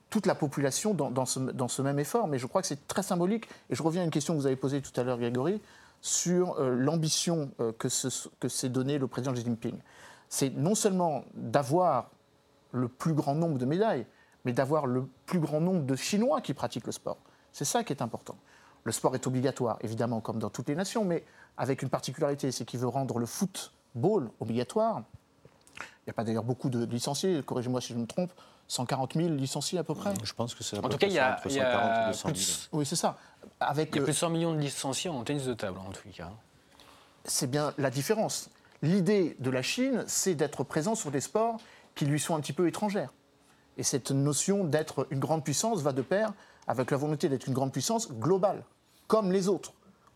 toute 0.09 0.25
la 0.25 0.35
population 0.35 0.93
dans, 0.93 1.25
ce, 1.25 1.81
même 1.81 1.99
effort. 1.99 2.27
Mais 2.27 2.39
je 2.39 2.47
crois 2.47 2.61
que 2.61 2.67
c'est 2.67 2.87
très 2.87 3.03
symbolique. 3.03 3.47
Et 3.69 3.75
je 3.75 3.83
reviens 3.83 4.01
à 4.01 4.05
une 4.05 4.11
question 4.11 4.33
que 4.33 4.39
vous 4.39 4.47
avez 4.47 4.55
posée 4.55 4.81
tout 4.81 4.97
à 4.99 5.03
l'heure, 5.03 5.17
Grégory, 5.17 5.61
sur 6.01 6.59
euh, 6.59 6.69
l'ambition 6.75 7.51
euh, 7.59 7.71
que, 7.73 7.89
s'est 7.89 8.69
donnée 8.69 8.97
le 8.97 9.07
président 9.07 9.33
Xi 9.33 9.43
Jinping. 9.43 9.75
C'est 10.29 10.49
non 10.55 10.75
seulement 10.75 11.23
d'avoir 11.33 12.09
le 12.71 12.87
plus 12.87 13.13
grand 13.13 13.35
nombre 13.35 13.57
de 13.57 13.65
médailles, 13.65 14.05
mais 14.45 14.53
d'avoir 14.53 14.85
le 14.85 15.07
plus 15.25 15.39
grand 15.39 15.61
nombre 15.61 15.85
de 15.85 15.95
Chinois 15.95 16.41
qui 16.41 16.53
pratiquent 16.53 16.85
le 16.85 16.91
sport. 16.91 17.17
C'est 17.51 17.65
ça 17.65 17.83
qui 17.83 17.93
est 17.93 18.01
important. 18.01 18.37
Le 18.83 18.91
sport 18.91 19.15
est 19.15 19.27
obligatoire, 19.27 19.77
évidemment, 19.81 20.21
comme 20.21 20.39
dans 20.39 20.49
toutes 20.49 20.69
les 20.69 20.75
nations, 20.75 21.03
mais 21.03 21.25
avec 21.57 21.81
une 21.81 21.89
particularité, 21.89 22.51
c'est 22.51 22.63
qu'il 22.63 22.79
veut 22.79 22.87
rendre 22.87 23.19
le 23.19 23.25
football 23.25 24.29
obligatoire. 24.39 25.03
Il 26.07 26.11
n'y 26.11 26.13
a 26.13 26.13
pas 26.13 26.23
d'ailleurs 26.23 26.45
beaucoup 26.45 26.69
de 26.69 26.85
licenciés, 26.85 27.43
corrigez-moi 27.45 27.81
si 27.81 27.91
je 27.91 27.97
me 27.97 28.07
trompe, 28.07 28.31
140 28.69 29.15
000 29.15 29.27
licenciés 29.33 29.77
à 29.77 29.83
peu 29.83 29.93
près 29.93 30.13
Je 30.23 30.33
pense 30.33 30.55
que 30.55 30.63
c'est 30.63 30.77
En 30.77 30.87
tout 30.87 30.97
cas, 30.97 31.07
il 31.07 31.11
y 31.11 31.19
a, 31.19 31.37
il 31.45 31.51
y 31.51 31.59
a 31.59 32.13
Oui, 32.71 32.85
c'est 32.85 32.95
ça. 32.95 33.17
Avec, 33.59 33.89
il 33.91 33.97
y 33.97 33.99
a 33.99 34.03
plus 34.03 34.13
de 34.13 34.17
100 34.17 34.29
millions 34.29 34.53
de 34.53 34.59
licenciés 34.59 35.09
en 35.09 35.21
tennis 35.25 35.43
de 35.43 35.53
table, 35.53 35.77
en 35.77 35.91
tout 35.91 36.07
cas. 36.15 36.31
C'est 37.25 37.51
bien 37.51 37.73
la 37.77 37.89
différence. 37.89 38.49
L'idée 38.81 39.35
de 39.39 39.49
la 39.49 39.61
Chine, 39.61 40.05
c'est 40.07 40.33
d'être 40.33 40.63
présent 40.63 40.95
sur 40.95 41.11
des 41.11 41.19
sports 41.19 41.57
qui 41.93 42.05
lui 42.05 42.21
sont 42.21 42.35
un 42.35 42.39
petit 42.39 42.53
peu 42.53 42.69
étrangères. 42.69 43.13
Et 43.75 43.83
cette 43.83 44.11
notion 44.11 44.63
d'être 44.63 45.07
une 45.11 45.19
grande 45.19 45.43
puissance 45.43 45.81
va 45.81 45.91
de 45.91 46.01
pair 46.01 46.31
avec 46.67 46.89
la 46.89 46.95
volonté 46.95 47.27
d'être 47.27 47.47
une 47.47 47.53
grande 47.53 47.73
puissance 47.73 48.13
globale, 48.13 48.63
comme 49.07 49.33
les 49.33 49.49
autres, 49.49 49.73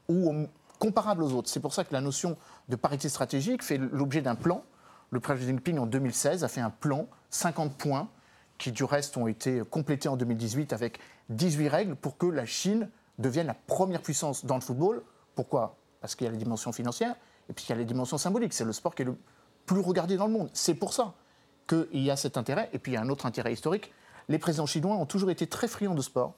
ou 0.07 0.47
comparable 0.79 1.21
aux 1.21 1.33
autres. 1.33 1.49
C'est 1.49 1.59
pour 1.59 1.73
ça 1.73 1.83
que 1.83 1.91
la 1.91 2.01
notion 2.01 2.37
de 2.69 2.77
parité 2.77 3.09
stratégique 3.09 3.61
fait 3.61 3.77
l'objet 3.77 4.21
d'un 4.21 4.35
plan 4.35 4.63
le 5.11 5.19
président 5.19 5.49
Jinping, 5.49 5.77
en 5.77 5.85
2016, 5.85 6.43
a 6.43 6.47
fait 6.47 6.61
un 6.61 6.69
plan, 6.69 7.07
50 7.29 7.77
points, 7.77 8.09
qui 8.57 8.71
du 8.71 8.83
reste 8.83 9.17
ont 9.17 9.27
été 9.27 9.61
complétés 9.69 10.07
en 10.07 10.15
2018 10.15 10.71
avec 10.71 10.99
18 11.29 11.67
règles 11.67 11.95
pour 11.95 12.17
que 12.17 12.25
la 12.25 12.45
Chine 12.45 12.89
devienne 13.17 13.47
la 13.47 13.53
première 13.53 14.01
puissance 14.01 14.45
dans 14.45 14.55
le 14.55 14.61
football. 14.61 15.03
Pourquoi? 15.35 15.77
Parce 15.99 16.15
qu'il 16.15 16.25
y 16.25 16.27
a 16.29 16.31
les 16.31 16.37
dimensions 16.37 16.71
financières 16.71 17.15
et 17.49 17.53
puis 17.53 17.65
il 17.67 17.69
y 17.69 17.73
a 17.73 17.75
les 17.75 17.85
dimensions 17.85 18.17
symboliques. 18.17 18.53
C'est 18.53 18.63
le 18.63 18.71
sport 18.71 18.95
qui 18.95 19.01
est 19.01 19.05
le 19.05 19.17
plus 19.65 19.81
regardé 19.81 20.15
dans 20.15 20.27
le 20.27 20.33
monde. 20.33 20.49
C'est 20.53 20.75
pour 20.75 20.93
ça 20.93 21.15
qu'il 21.67 21.87
y 22.01 22.11
a 22.11 22.15
cet 22.15 22.37
intérêt. 22.37 22.69
Et 22.71 22.79
puis 22.79 22.93
il 22.93 22.95
y 22.95 22.97
a 22.97 23.01
un 23.01 23.09
autre 23.09 23.25
intérêt 23.25 23.51
historique. 23.51 23.91
Les 24.29 24.37
présidents 24.37 24.65
chinois 24.65 24.95
ont 24.95 25.05
toujours 25.05 25.31
été 25.31 25.47
très 25.47 25.67
friands 25.67 25.95
de 25.95 26.01
sport. 26.01 26.35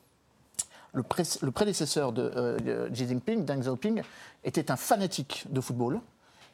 Le, 0.93 1.03
prédécesseur 1.51 2.11
de, 2.11 2.31
euh, 2.35 2.87
de 2.87 2.89
Xi 2.89 3.07
Jinping, 3.07 3.45
Deng 3.45 3.59
Xiaoping, 3.61 4.03
était 4.43 4.71
un 4.71 4.75
fanatique 4.75 5.45
de 5.49 5.59
football 5.59 5.99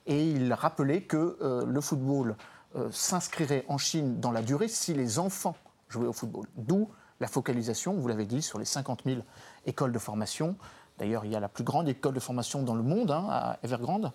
et 0.09 0.29
il 0.29 0.51
rappelait 0.53 1.01
que 1.03 1.37
euh, 1.41 1.63
le 1.65 1.79
football 1.81 2.35
euh, 2.75 2.89
s'inscrirait 2.91 3.63
en 3.69 3.77
Chine 3.77 4.19
dans 4.19 4.31
la 4.31 4.41
durée 4.41 4.67
si 4.67 4.93
les 4.93 5.17
enfants 5.19 5.55
jouaient 5.87 6.07
au 6.07 6.13
football. 6.13 6.45
D'où 6.57 6.89
la 7.21 7.27
focalisation, 7.27 7.93
vous 7.93 8.07
l'avez 8.09 8.25
dit, 8.25 8.41
sur 8.41 8.59
les 8.59 8.65
50 8.65 9.03
000 9.05 9.21
écoles 9.65 9.91
de 9.93 9.99
formation 9.99 10.55
D'ailleurs, 10.97 11.23
il 11.23 11.31
y 11.31 11.35
a 11.35 11.39
la 11.39 11.47
plus 11.47 11.63
grande 11.63 11.87
école 11.87 12.13
de 12.13 12.19
formation 12.19 12.61
dans 12.61 12.75
le 12.75 12.83
monde, 12.83 13.09
hein, 13.11 13.25
à 13.29 13.57
Evergrande. 13.63 14.11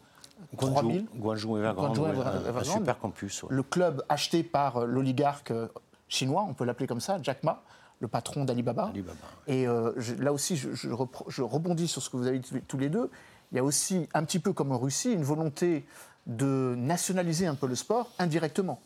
Guangzhou, 0.55 0.75
3000. 0.75 1.07
Guangzhou 1.17 1.57
Evergrande, 1.57 1.97
Guangzhou, 1.97 2.07
Evergrande. 2.11 2.57
un, 2.59 2.63
super 2.65 2.99
campus. 2.99 3.43
ouais. 3.43 3.49
Le 3.53 3.63
club 3.63 4.05
acheté 4.11 4.43
par 4.43 4.77
euh, 4.79 4.85
l'oligarque 4.87 5.51
chinois, 6.09 6.45
on 6.47 6.53
peut 6.53 6.65
l'appeler 6.67 6.87
comme 6.87 7.01
ça, 7.01 7.17
Jack 7.23 7.43
Ma, 7.43 7.63
le 8.01 8.09
patron 8.09 8.45
d'Alibaba. 8.45 8.89
Alibaba. 8.89 9.17
Et 9.47 9.67
euh, 9.67 9.93
je- 9.97 10.15
là 10.15 10.33
aussi, 10.35 10.57
je, 10.57 10.75
je 10.75 10.91
repro- 10.91 11.25
je 11.29 11.41
rebondis 11.41 11.89
sur 11.89 12.03
ce 12.03 12.11
que 12.11 12.19
vous 12.19 12.27
avez 12.27 12.39
dit 12.39 12.51
tous 12.69 12.77
les 12.79 12.91
deux. 12.91 13.11
Il 13.55 13.59
y 13.59 13.61
a 13.61 13.65
aussi, 13.65 14.09
un 14.15 14.25
petit 14.25 14.41
peu 14.41 14.53
comme 14.53 14.73
en 14.73 14.79
Russie, 14.79 15.13
une 15.13 15.23
volonté 15.23 15.87
de 16.27 16.75
nationaliser 16.77 17.47
un 17.47 17.55
peu 17.55 17.69
le 17.69 17.77
sport 17.77 18.11
indirectement, 18.19 18.81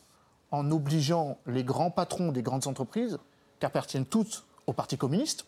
en 0.51 0.69
obligeant 0.69 1.39
les 1.47 1.63
grands 1.63 1.89
patrons 1.89 2.31
des 2.31 2.43
grandes 2.43 2.67
entreprises, 2.67 3.17
qui 3.59 3.65
appartiennent 3.65 4.05
toutes 4.05 4.45
au 4.67 4.73
Parti 4.73 4.95
communiste, 4.95 5.47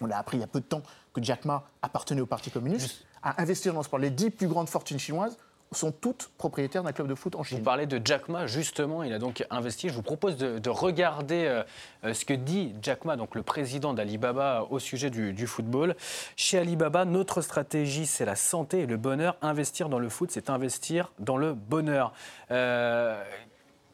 on 0.00 0.10
a 0.10 0.16
appris 0.16 0.38
il 0.38 0.40
y 0.40 0.42
a 0.42 0.46
peu 0.46 0.60
de 0.60 0.64
temps 0.64 0.80
que 1.12 1.22
Jack 1.22 1.44
Ma 1.44 1.64
appartenait 1.82 2.22
au 2.22 2.26
Parti 2.26 2.50
communiste, 2.50 3.04
à 3.22 3.42
investir 3.42 3.74
dans 3.74 3.80
le 3.80 3.84
sport. 3.84 3.98
Les 3.98 4.08
dix 4.08 4.30
plus 4.30 4.48
grandes 4.48 4.70
fortunes 4.70 4.98
chinoises 4.98 5.36
sont 5.72 5.90
toutes 5.92 6.30
propriétaires 6.38 6.82
d'un 6.82 6.92
club 6.92 7.08
de 7.08 7.14
foot 7.14 7.34
en 7.34 7.38
Vous 7.38 7.44
Chine. 7.44 7.62
parlez 7.62 7.86
de 7.86 8.00
Jack 8.04 8.28
Ma, 8.28 8.46
justement, 8.46 9.02
il 9.02 9.12
a 9.12 9.18
donc 9.18 9.44
investi. 9.50 9.88
Je 9.88 9.94
vous 9.94 10.02
propose 10.02 10.36
de, 10.36 10.58
de 10.58 10.70
regarder 10.70 11.62
euh, 12.04 12.14
ce 12.14 12.24
que 12.24 12.34
dit 12.34 12.74
Jack 12.82 13.04
Ma, 13.04 13.16
donc 13.16 13.34
le 13.34 13.42
président 13.42 13.92
d'Alibaba, 13.92 14.66
au 14.70 14.78
sujet 14.78 15.10
du, 15.10 15.32
du 15.32 15.46
football. 15.46 15.96
Chez 16.36 16.58
Alibaba, 16.58 17.04
notre 17.04 17.40
stratégie, 17.40 18.06
c'est 18.06 18.24
la 18.24 18.36
santé 18.36 18.80
et 18.80 18.86
le 18.86 18.96
bonheur. 18.96 19.36
Investir 19.42 19.88
dans 19.88 19.98
le 19.98 20.08
foot, 20.08 20.30
c'est 20.30 20.50
investir 20.50 21.12
dans 21.18 21.36
le 21.36 21.54
bonheur. 21.54 22.12
Euh, 22.50 23.22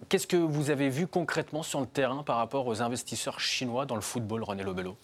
Qu'est-ce 0.09 0.27
que 0.27 0.37
vous 0.37 0.71
avez 0.71 0.89
vu 0.89 1.07
concrètement 1.07 1.63
sur 1.63 1.81
le 1.81 1.87
terrain 1.87 2.25
par 2.25 2.37
rapport 2.37 2.67
aux 2.67 2.83
investisseurs 2.83 3.39
chinois 3.39 3.87
dans 3.87 3.95
le 3.95 4.01
football, 4.01 4.43
René 4.43 4.65
Lobello? 4.65 4.97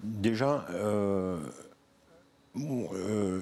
Déjà, 0.00 0.66
euh, 0.70 1.38
euh, 2.56 3.40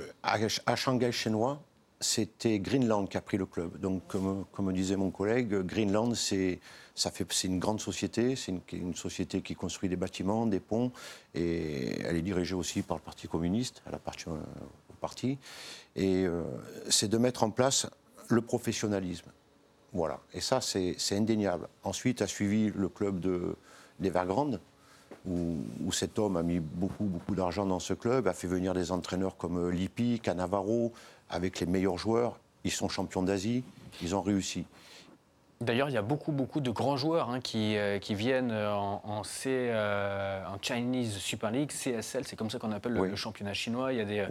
à 0.67 0.77
Shanghai 0.77 1.11
chinois, 1.11 1.61
c'était 2.01 2.59
Greenland 2.61 3.07
qui 3.09 3.17
a 3.17 3.21
pris 3.21 3.37
le 3.37 3.47
club. 3.47 3.79
Donc, 3.79 4.07
comme, 4.07 4.45
comme 4.53 4.73
disait 4.73 4.97
mon 4.97 5.11
collègue, 5.11 5.53
Greenland, 5.63 6.15
c'est 6.15 6.61
une 7.45 7.59
grande 7.59 7.81
société, 7.81 8.37
c'est 8.37 8.55
une, 8.73 8.95
société 8.95 9.43
qui 9.43 9.55
construit 9.55 9.89
des 9.89 9.97
bâtiments, 9.97 10.47
des 10.47 10.61
ponts, 10.61 10.93
et 11.35 12.01
elle 12.03 12.17
est 12.17 12.23
dirigée 12.23 12.55
aussi 12.55 12.83
par 12.83 12.97
le 12.97 13.03
Parti 13.03 13.27
communiste, 13.29 13.83
elle 13.87 13.95
appartient 13.95 14.29
au 14.29 14.95
parti. 15.01 15.39
Et 15.97 16.25
euh, 16.25 16.43
c'est 16.89 17.09
de 17.09 17.19
mettre 17.19 17.43
en 17.43 17.51
place 17.51 17.87
le 18.29 18.43
professionnalisme. 18.43 19.31
Voilà, 19.93 20.21
et 20.35 20.41
ça, 20.41 20.61
c'est 20.61 20.97
indéniable. 21.13 21.69
Ensuite 21.83 22.21
a 22.21 22.27
suivi 22.27 22.71
le 22.75 22.89
club 22.89 23.21
de- 23.21 23.57
d'Evergrande, 23.99 24.61
où, 25.27 25.57
où 25.85 25.93
cet 25.93 26.19
homme 26.19 26.37
a 26.37 26.43
mis 26.43 26.61
beaucoup, 26.61 27.05
beaucoup 27.05 27.35
d'argent 27.35 27.67
dans 27.67 27.81
ce 27.81 27.95
club, 27.95 28.29
a 28.29 28.33
fait 28.33 28.47
venir 28.47 28.75
des 28.75 28.93
entraîneurs 28.93 29.37
comme 29.37 29.59
euh, 29.59 29.71
Lippi, 29.71 30.21
Cannavaro, 30.21 30.93
avec 31.29 31.61
les 31.61 31.67
meilleurs 31.67 31.99
joueurs. 31.99 32.39
Ils 32.65 32.71
sont 32.71 32.89
champions 32.89 33.23
d'Asie, 33.23 33.65
ils 34.03 34.15
ont 34.15 34.23
réussi. 34.23 34.65
D'ailleurs, 35.61 35.89
il 35.89 35.93
y 35.93 35.97
a 35.99 36.03
beaucoup, 36.03 36.31
beaucoup 36.31 36.61
de 36.61 36.71
grands 36.71 36.97
joueurs 36.97 37.31
hein, 37.31 37.41
qui, 37.41 37.77
euh, 37.77 37.99
qui 37.99 38.15
viennent 38.15 38.53
euh, 38.53 38.73
en, 38.73 39.03
en 39.05 39.25
C, 39.25 39.49
euh, 39.51 40.41
en 40.47 40.57
Chinese 40.63 41.17
Super 41.17 41.51
League, 41.51 41.71
CSL, 41.73 42.25
c'est 42.29 42.37
comme 42.37 42.49
ça 42.49 42.61
qu'on 42.61 42.71
appelle 42.71 42.93
le, 42.93 43.01
Oui. 43.01 43.09
le 43.11 43.17
championnat 43.17 43.55
chinois. 43.55 43.93
Il 43.93 43.99
y 43.99 44.01
a 44.01 44.05
des 44.05 44.25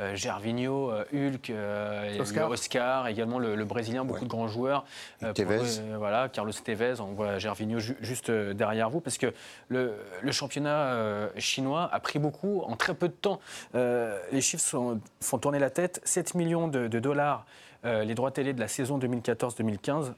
euh, 0.00 0.16
Gervinho, 0.16 0.90
Hulk, 1.14 1.50
euh, 1.50 2.18
Oscar. 2.18 2.50
Oscar, 2.50 3.06
également 3.06 3.38
le, 3.38 3.54
le 3.54 3.64
Brésilien, 3.64 4.04
beaucoup 4.04 4.20
Ouais. 4.22 4.24
de 4.26 4.30
grands 4.30 4.48
joueurs. 4.48 4.84
Tevez. 5.34 5.60
euh, 5.78 5.94
voilà, 5.98 6.28
Carlos 6.28 6.50
Tevez, 6.52 6.94
on 7.00 7.12
voit 7.12 7.38
Gervinho 7.38 7.78
ju- 7.78 7.96
juste 8.00 8.32
derrière 8.32 8.90
vous, 8.90 9.00
parce 9.00 9.18
que 9.18 9.32
le, 9.68 9.94
le 10.20 10.32
championnat 10.32 10.94
euh, 10.94 11.28
chinois 11.38 11.88
a 11.92 12.00
pris 12.00 12.18
beaucoup 12.18 12.62
en 12.62 12.74
très 12.74 12.94
peu 12.94 13.06
de 13.06 13.14
temps. 13.14 13.38
Euh, 13.76 14.18
les 14.32 14.40
chiffres 14.40 14.64
sont- 14.64 15.00
font 15.20 15.38
tourner 15.38 15.60
la 15.60 15.70
tête. 15.70 16.00
7 16.02 16.34
millions 16.34 16.66
de, 16.66 16.88
de 16.88 16.98
dollars, 16.98 17.46
euh, 17.84 18.02
les 18.02 18.16
droits 18.16 18.32
télé 18.32 18.52
de 18.52 18.58
la 18.58 18.66
saison 18.66 18.98
2014-2015. 18.98 20.14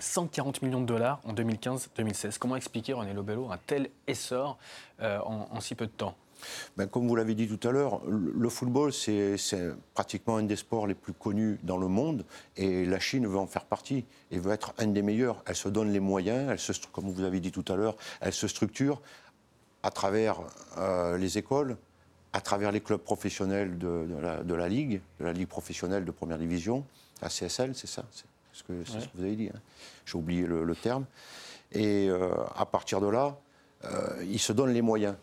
140 0.00 0.62
millions 0.62 0.80
de 0.80 0.86
dollars 0.86 1.20
en 1.24 1.32
2015-2016. 1.34 2.38
Comment 2.38 2.56
expliquer, 2.56 2.92
René 2.92 3.12
Lobello, 3.12 3.50
un 3.50 3.58
tel 3.58 3.90
essor 4.06 4.58
euh, 5.00 5.18
en, 5.20 5.60
si 5.60 5.74
peu 5.74 5.86
de 5.86 5.92
temps? 5.92 6.14
Ben, 6.76 6.86
comme 6.86 7.08
vous 7.08 7.16
l'avez 7.16 7.34
dit 7.34 7.48
tout 7.48 7.68
à 7.68 7.72
l'heure, 7.72 8.00
le 8.06 8.48
football, 8.48 8.92
c'est 8.92 9.36
pratiquement 9.94 10.36
un 10.36 10.44
des 10.44 10.54
sports 10.54 10.86
les 10.86 10.94
plus 10.94 11.12
connus 11.12 11.58
dans 11.64 11.76
le 11.76 11.88
monde 11.88 12.24
et 12.56 12.84
la 12.84 13.00
Chine 13.00 13.26
veut 13.26 13.38
en 13.38 13.48
faire 13.48 13.64
partie 13.64 14.04
et 14.30 14.38
veut 14.38 14.52
être 14.52 14.72
un 14.78 14.86
des 14.86 15.02
meilleurs. 15.02 15.42
Elle 15.46 15.56
se 15.56 15.68
donne 15.68 15.92
les 15.92 16.00
moyens, 16.00 16.48
elle 16.50 16.60
se, 16.60 16.72
comme 16.92 17.10
vous 17.10 17.24
avez 17.24 17.40
dit 17.40 17.50
tout 17.50 17.64
à 17.66 17.74
l'heure, 17.74 17.96
elle 18.20 18.32
se 18.32 18.46
structure 18.46 19.02
à 19.82 19.90
travers 19.90 20.40
euh, 20.76 21.18
les 21.18 21.38
écoles, 21.38 21.76
à 22.32 22.40
travers 22.40 22.70
les 22.70 22.80
clubs 22.80 23.00
professionnels 23.00 23.78
de 23.78 24.06
la, 24.22 24.42
de 24.44 24.54
la 24.54 24.68
Ligue, 24.68 25.00
de 25.18 25.24
la 25.24 25.32
Ligue 25.32 25.48
professionnelle 25.48 26.04
de 26.04 26.10
première 26.12 26.38
division, 26.38 26.84
la 27.20 27.28
CSL, 27.28 27.74
c'est 27.74 27.88
ça 27.88 28.04
C'est 28.58 28.74
ce, 28.74 28.82
que- 28.82 28.84
c'est 28.90 29.00
ce 29.00 29.06
que 29.08 29.16
vous 29.16 29.24
avez 29.24 29.36
dit. 29.36 29.48
hein. 29.54 29.58
J'ai 30.06 30.18
oublié 30.18 30.46
le, 30.46 30.64
le 30.64 30.74
terme. 30.76 31.04
Et 31.72 32.08
euh, 32.08 32.30
à 32.56 32.66
partir 32.66 33.00
de 33.00 33.08
là, 33.08 33.36
euh, 33.84 34.24
ils 34.28 34.38
se 34.38 34.52
donnent 34.52 34.72
les 34.72 34.82
moyens. 34.82 35.14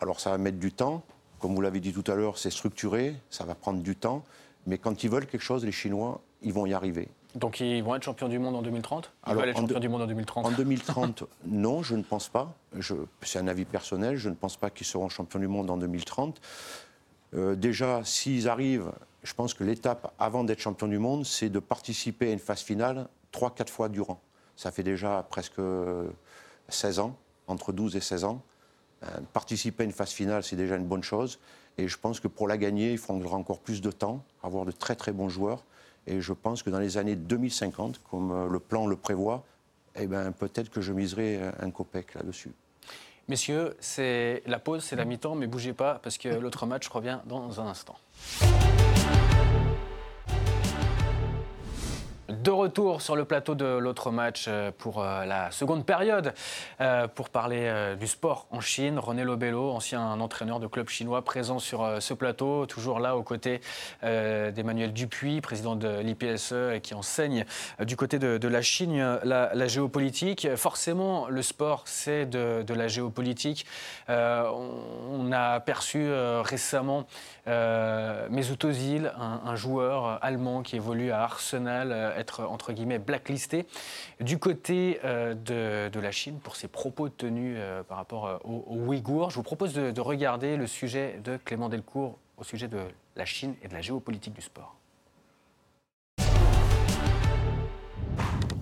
Alors 0.00 0.20
ça 0.20 0.30
va 0.30 0.38
mettre 0.38 0.58
du 0.58 0.72
temps. 0.72 1.02
Comme 1.40 1.54
vous 1.54 1.60
l'avez 1.60 1.80
dit 1.80 1.92
tout 1.92 2.04
à 2.10 2.14
l'heure, 2.14 2.38
c'est 2.38 2.50
structuré, 2.50 3.14
ça 3.30 3.44
va 3.44 3.54
prendre 3.54 3.80
du 3.82 3.96
temps. 3.96 4.24
Mais 4.66 4.78
quand 4.78 5.02
ils 5.04 5.10
veulent 5.10 5.26
quelque 5.26 5.42
chose, 5.42 5.64
les 5.64 5.72
Chinois, 5.72 6.20
ils 6.42 6.52
vont 6.52 6.66
y 6.66 6.74
arriver. 6.74 7.08
Donc 7.34 7.60
ils 7.60 7.82
vont 7.82 7.94
être 7.94 8.02
champions 8.04 8.28
du 8.28 8.38
monde 8.38 8.56
en 8.56 8.62
2030 8.62 9.12
Ils 9.26 9.30
Alors, 9.30 9.44
être 9.44 9.56
champions 9.56 9.78
du 9.80 9.88
monde 9.88 10.02
en 10.02 10.06
2030 10.06 10.46
En 10.46 10.50
2030, 10.56 11.24
non, 11.46 11.82
je 11.82 11.94
ne 11.96 12.02
pense 12.02 12.28
pas. 12.28 12.54
C'est 13.22 13.38
un 13.38 13.48
avis 13.48 13.64
personnel. 13.64 14.16
Je 14.16 14.28
ne 14.30 14.34
pense 14.34 14.56
pas 14.56 14.70
qu'ils 14.70 14.86
seront 14.86 15.08
champions 15.08 15.38
du 15.40 15.48
monde 15.48 15.68
en 15.70 15.76
2030. 15.76 16.40
Euh, 17.34 17.54
déjà, 17.54 18.02
s'ils 18.04 18.48
arrivent, 18.48 18.90
je 19.22 19.34
pense 19.34 19.54
que 19.54 19.64
l'étape 19.64 20.14
avant 20.18 20.44
d'être 20.44 20.60
champion 20.60 20.86
du 20.86 20.98
monde, 20.98 21.26
c'est 21.26 21.48
de 21.48 21.58
participer 21.58 22.30
à 22.30 22.32
une 22.32 22.38
phase 22.38 22.60
finale 22.60 23.08
3-4 23.32 23.68
fois 23.68 23.88
durant. 23.88 24.20
Ça 24.56 24.70
fait 24.70 24.82
déjà 24.82 25.26
presque 25.28 25.60
16 26.68 26.98
ans, 26.98 27.16
entre 27.46 27.72
12 27.72 27.96
et 27.96 28.00
16 28.00 28.24
ans. 28.24 28.42
Euh, 29.04 29.06
participer 29.32 29.84
à 29.84 29.86
une 29.86 29.92
phase 29.92 30.10
finale, 30.10 30.42
c'est 30.42 30.56
déjà 30.56 30.76
une 30.76 30.86
bonne 30.86 31.02
chose. 31.02 31.38
Et 31.76 31.86
je 31.86 31.96
pense 31.98 32.20
que 32.20 32.28
pour 32.28 32.48
la 32.48 32.56
gagner, 32.56 32.92
il 32.92 32.98
faudra 32.98 33.36
encore 33.36 33.60
plus 33.60 33.80
de 33.80 33.90
temps, 33.90 34.24
avoir 34.42 34.64
de 34.64 34.72
très 34.72 34.96
très 34.96 35.12
bons 35.12 35.28
joueurs. 35.28 35.64
Et 36.06 36.20
je 36.20 36.32
pense 36.32 36.62
que 36.62 36.70
dans 36.70 36.80
les 36.80 36.96
années 36.96 37.16
2050, 37.16 38.00
comme 38.10 38.32
euh, 38.32 38.48
le 38.48 38.58
plan 38.58 38.86
le 38.86 38.96
prévoit, 38.96 39.44
eh 39.94 40.06
ben, 40.06 40.32
peut-être 40.32 40.70
que 40.70 40.80
je 40.80 40.92
miserai 40.92 41.40
un 41.60 41.70
copec 41.70 42.14
là-dessus. 42.14 42.52
Messieurs, 43.28 43.76
c'est 43.78 44.42
la 44.46 44.58
pause, 44.58 44.82
c'est 44.82 44.96
la 44.96 45.04
mi-temps, 45.04 45.34
mais 45.34 45.46
bougez 45.46 45.74
pas 45.74 46.00
parce 46.02 46.16
que 46.16 46.28
l'autre 46.28 46.64
match 46.64 46.88
revient 46.88 47.18
dans 47.26 47.60
un 47.60 47.66
instant. 47.66 47.96
De 52.28 52.50
retour 52.50 53.00
sur 53.00 53.16
le 53.16 53.24
plateau 53.24 53.54
de 53.54 53.64
l'autre 53.64 54.10
match 54.10 54.44
euh, 54.48 54.70
pour 54.76 55.02
euh, 55.02 55.24
la 55.24 55.50
seconde 55.50 55.86
période, 55.86 56.34
euh, 56.78 57.08
pour 57.08 57.30
parler 57.30 57.96
du 57.98 58.06
sport 58.06 58.46
en 58.50 58.60
Chine. 58.60 58.98
René 58.98 59.24
Lobello, 59.24 59.70
ancien 59.70 60.20
entraîneur 60.20 60.60
de 60.60 60.66
club 60.66 60.90
chinois, 60.90 61.22
présent 61.22 61.58
sur 61.58 62.02
ce 62.02 62.12
plateau, 62.12 62.66
toujours 62.66 63.00
là 63.00 63.16
aux 63.16 63.22
côtés 63.22 63.60
d'Emmanuel 64.02 64.92
Dupuis, 64.92 65.40
président 65.40 65.74
de 65.74 66.00
l'IPSE 66.00 66.80
qui 66.82 66.94
enseigne 66.94 67.44
du 67.80 67.96
côté 67.96 68.18
de, 68.18 68.36
de 68.36 68.48
la 68.48 68.60
Chine 68.60 69.18
la, 69.24 69.66
géopolitique. 69.68 70.48
Forcément, 70.56 71.28
le 71.28 71.42
sport, 71.42 71.82
c'est 71.86 72.26
de, 72.26 72.74
la 72.74 72.88
géopolitique. 72.88 73.66
On, 74.08 75.30
a 75.32 75.52
aperçu 75.54 76.10
récemment 76.42 77.06
euh, 77.48 78.28
Mesut 78.30 78.62
Özil, 78.64 79.10
un, 79.16 79.56
joueur 79.56 80.18
allemand 80.22 80.62
qui 80.62 80.76
évolue 80.76 81.10
à 81.10 81.22
Arsenal, 81.22 82.14
être 82.18 82.44
entre 82.44 82.72
guillemets 82.72 82.98
blacklisté 82.98 83.66
du 84.20 84.38
côté 84.38 85.00
euh, 85.04 85.34
de, 85.34 86.00
la 86.00 86.10
Chine 86.10 86.38
pour 86.38 86.56
ses 86.56 86.68
propos 86.68 87.08
tenus 87.08 87.56
euh, 87.58 87.82
par 87.82 87.96
rapport 87.96 88.26
euh, 88.26 88.38
aux, 88.44 88.76
Ouïghours. 88.86 89.30
Je 89.30 89.36
vous 89.36 89.42
propose 89.42 89.74
de 89.74 90.00
regarder 90.00 90.56
le 90.56 90.66
sujet 90.66 91.20
de 91.24 91.36
Clément 91.36 91.68
Delcourt 91.68 92.18
au 92.36 92.44
sujet 92.44 92.68
de 92.68 92.80
la 93.16 93.24
Chine 93.24 93.54
et 93.62 93.68
de 93.68 93.74
la 93.74 93.80
géopolitique 93.80 94.34
du 94.34 94.42
sport. 94.42 94.77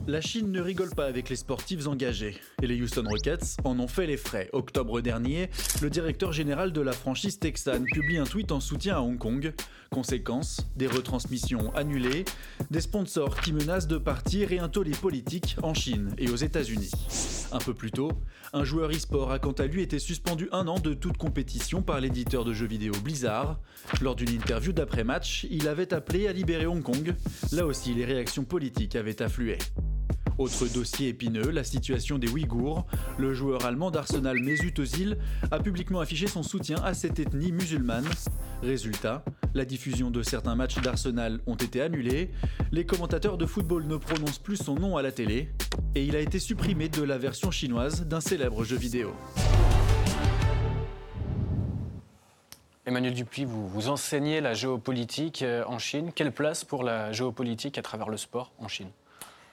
La 0.09 0.21
Chine 0.21 0.53
ne 0.53 0.61
rigole 0.61 0.91
pas 0.91 1.07
avec 1.07 1.29
les 1.31 1.35
sportifs 1.35 1.89
engagés, 1.89 2.37
et 2.63 2.69
les 2.69 2.81
Houston 2.81 3.03
Rockets 3.09 3.57
en 3.65 3.81
ont 3.81 3.89
fait 3.89 4.07
les 4.07 4.17
frais. 4.17 4.49
Octobre 4.53 5.01
dernier, 5.01 5.51
le 5.83 5.91
directeur 5.91 6.33
général 6.33 6.73
de 6.73 6.81
la 6.81 6.93
franchise 6.93 7.41
texane 7.41 7.85
publie 7.87 8.19
un 8.19 8.25
tweet 8.25 8.53
en 8.53 8.61
soutien 8.61 8.99
à 8.99 9.01
Hong 9.01 9.19
Kong. 9.19 9.53
Conséquence, 9.91 10.65
des 10.77 10.87
retransmissions 10.87 11.75
annulées, 11.75 12.25
des 12.71 12.81
sponsors 12.81 13.41
qui 13.41 13.53
menacent 13.53 13.89
de 13.89 13.99
partir 13.99 14.53
et 14.53 14.61
un 14.61 14.69
tollé 14.69 14.93
politique 14.93 15.57
en 15.65 15.75
Chine 15.75 16.15
et 16.19 16.31
aux 16.31 16.37
États-Unis. 16.37 16.93
Un 17.51 17.59
peu 17.59 17.75
plus 17.75 17.91
tôt, 17.91 18.13
un 18.53 18.63
joueur 18.63 18.91
e-sport 18.91 19.33
a 19.33 19.41
quant 19.41 19.53
à 19.53 19.67
lui 19.67 19.83
été 19.83 19.99
suspendu 19.99 20.49
un 20.53 20.69
an 20.69 20.79
de 20.79 20.95
toute 20.95 21.17
compétition 21.17 21.83
par 21.83 22.01
l'éditeur 22.01 22.45
de 22.45 22.53
jeux 22.53 22.67
vidéo 22.67 22.93
Blizzard. 23.03 23.59
Lors 24.01 24.15
d'une 24.15 24.31
interview 24.31 24.73
d'après-match, 24.73 25.49
il 25.51 25.67
avait 25.67 25.93
appelé 25.93 26.29
à 26.29 26.33
libérer 26.33 26.67
Hong 26.67 26.83
Kong. 26.83 27.13
Là 27.51 27.67
aussi, 27.67 27.93
les 27.93 28.05
réactions 28.05 28.45
politiques 28.45 28.95
avaient 28.95 29.21
afflué. 29.21 29.59
Autre 30.39 30.67
dossier 30.67 31.09
épineux, 31.09 31.51
la 31.51 31.65
situation 31.65 32.19
des 32.19 32.29
Ouïghours. 32.29 32.85
Le 33.19 33.33
joueur 33.33 33.65
allemand 33.65 33.91
d'Arsenal 33.91 34.39
Mesut 34.39 34.79
Özil 34.79 35.17
a 35.51 35.59
publiquement 35.61 36.01
affiché 36.01 36.27
son 36.27 36.43
soutien 36.43 36.77
à 36.85 36.93
cette 36.93 37.19
ethnie 37.19 37.53
musulmane. 37.53 38.05
Résultat, 38.63 39.25
la 39.55 39.65
diffusion 39.65 40.11
de 40.11 40.23
certains 40.23 40.55
matchs 40.55 40.79
d'Arsenal 40.83 41.41
ont 41.47 41.55
été 41.55 41.81
annulés, 41.81 42.31
les 42.71 42.85
commentateurs 42.85 43.39
de 43.39 43.47
football 43.47 43.87
ne 43.87 43.97
prononcent 43.97 44.39
plus 44.39 44.57
son 44.57 44.75
nom 44.75 44.99
à 44.99 45.03
la 45.03 45.11
télé, 45.11 45.49
et 45.95 46.05
il 46.05 46.15
a 46.15 46.21
été 46.21 46.39
supprimé 46.39 46.91
de 46.91 47.03
la 47.03 47.17
version 47.17 47.51
chinoise 47.51 48.07
d'un 48.07 48.21
célèbre 48.21 48.63
jeu 48.63 48.77
vidéo. 48.77 49.15
Emmanuel 52.85 53.15
Dupuis, 53.15 53.47
vous, 53.47 53.89
enseignez 53.89 54.41
la 54.41 54.55
géopolitique 54.55 55.43
euh, 55.43 55.65
en 55.67 55.79
Chine. 55.79 56.13
Quelle 56.15 56.31
place 56.31 56.65
pour 56.65 56.85
la 56.85 57.11
géopolitique 57.11 57.79
à 57.79 57.83
travers 57.83 58.09
le 58.09 58.17
sport 58.17 58.53
en 58.59 58.69
Chine? 58.69 58.91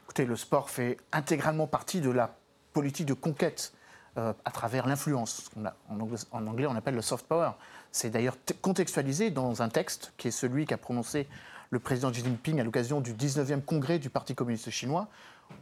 Écoutez, 0.04 0.26
le 0.26 0.36
sport 0.36 0.70
fait 0.70 0.98
intégralement 1.12 1.68
partie 1.68 2.02
de 2.02 2.10
la 2.10 2.36
politique 2.74 3.06
de 3.06 3.14
conquête 3.14 3.74
euh, 4.18 4.34
à 4.46 4.52
travers 4.52 4.88
l'influence. 4.88 5.50
En, 5.90 6.00
en, 6.32 6.48
anglais, 6.48 6.68
on 6.68 6.76
appelle 6.76 6.96
le 6.96 7.02
soft 7.02 7.26
power. 7.26 7.52
C'est 7.92 8.10
d'ailleurs 8.10 8.38
contextualisé 8.62 9.32
dans 9.32 9.62
un 9.62 9.70
texte 9.70 10.14
qui 10.18 10.28
est 10.28 10.32
celui 10.32 10.66
qu'a 10.66 10.78
prononcé 10.78 11.28
le 11.70 11.80
président 11.80 12.12
Xi 12.12 12.24
Jinping 12.24 12.60
à 12.60 12.64
l'occasion 12.64 13.02
du 13.02 13.14
19e 13.14 13.62
congrès 13.62 13.98
du 13.98 14.10
Parti 14.10 14.36
communiste 14.36 14.70
chinois, 14.70 15.08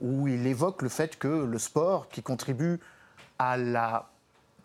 où 0.01 0.27
il 0.27 0.45
évoque 0.45 0.81
le 0.81 0.89
fait 0.89 1.17
que 1.17 1.27
le 1.27 1.59
sport, 1.59 2.09
qui 2.09 2.21
contribue 2.21 2.79
à 3.39 3.57
la 3.57 4.09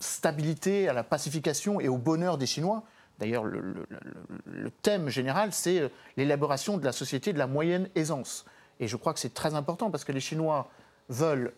stabilité, 0.00 0.88
à 0.88 0.92
la 0.92 1.04
pacification 1.04 1.80
et 1.80 1.88
au 1.88 1.96
bonheur 1.96 2.38
des 2.38 2.46
Chinois, 2.46 2.82
D'ailleurs, 3.18 3.44
le, 3.44 3.86
thème 4.82 5.08
général, 5.08 5.52
c'est 5.52 5.80
euh, 5.80 5.88
l'élaboration 6.16 6.76
de 6.76 6.84
la 6.84 6.92
société 6.92 7.32
de 7.32 7.38
la 7.38 7.46
moyenne 7.46 7.88
aisance. 7.94 8.44
Et 8.80 8.88
je 8.88 8.96
crois 8.96 9.14
que 9.14 9.20
c'est 9.20 9.34
très 9.34 9.54
important 9.54 9.90
parce 9.90 10.04
que 10.04 10.12
les 10.12 10.20
Chinois 10.20 10.68
veulent 11.08 11.54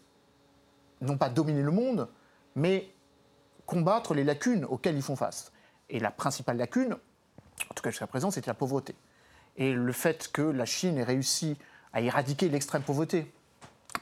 non 1.01 1.17
pas 1.17 1.29
dominer 1.29 1.63
le 1.63 1.71
monde, 1.71 2.09
mais 2.55 2.91
combattre 3.67 4.15
les 4.15 4.25
lacunes 4.25 4.65
auxquelles 4.65 4.97
ils 4.97 5.03
font 5.03 5.17
face. 5.17 5.53
Et 5.91 6.01
la 6.01 6.11
principale 6.11 6.57
lacune, 6.57 6.95
en 6.95 7.75
tout 7.75 7.83
cas 7.83 7.91
jusqu'à 7.91 8.07
présent, 8.07 8.31
c'était 8.31 8.51
la 8.51 8.55
pauvreté. 8.55 8.95
Et 9.57 9.73
le 9.73 9.93
fait 9.93 10.29
que 10.33 10.43
la 10.43 10.65
Chine 10.65 10.99
ait 10.99 11.05
réussi 11.05 11.57
à 11.93 12.01
éradiquer 12.01 12.49
l'extrême 12.49 12.83
pauvreté, 12.83 13.33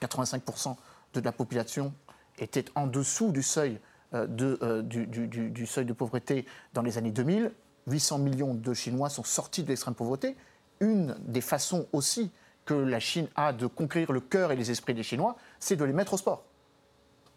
85% 0.00 0.76
de 1.14 1.20
la 1.20 1.32
population 1.32 1.94
était 2.38 2.66
en 2.74 2.86
dessous 2.86 3.32
du 3.32 3.42
seuil 3.42 3.80
euh, 4.14 4.26
euh, 4.62 4.82
du, 4.82 5.66
seuil 5.66 5.84
de 5.84 5.92
pauvreté 5.92 6.46
dans 6.74 6.82
les 6.82 6.98
années 6.98 7.10
2000. 7.10 7.52
800 7.88 8.18
millions 8.18 8.54
de 8.54 8.74
Chinois 8.74 9.10
sont 9.10 9.24
sortis 9.24 9.62
de 9.62 9.68
l'extrême 9.68 9.94
pauvreté. 9.94 10.36
Une 10.80 11.16
des 11.20 11.40
façons 11.40 11.86
aussi 11.92 12.30
que 12.66 12.74
la 12.74 13.00
Chine 13.00 13.28
a 13.36 13.52
de 13.52 13.66
conquérir 13.66 14.12
le 14.12 14.20
cœur 14.20 14.52
et 14.52 14.56
les 14.56 14.70
esprits 14.70 14.92
des 14.92 15.02
Chinois, 15.02 15.36
c'est 15.58 15.76
de 15.76 15.84
les 15.84 15.92
mettre 15.92 16.14
au 16.14 16.16
sport. 16.18 16.44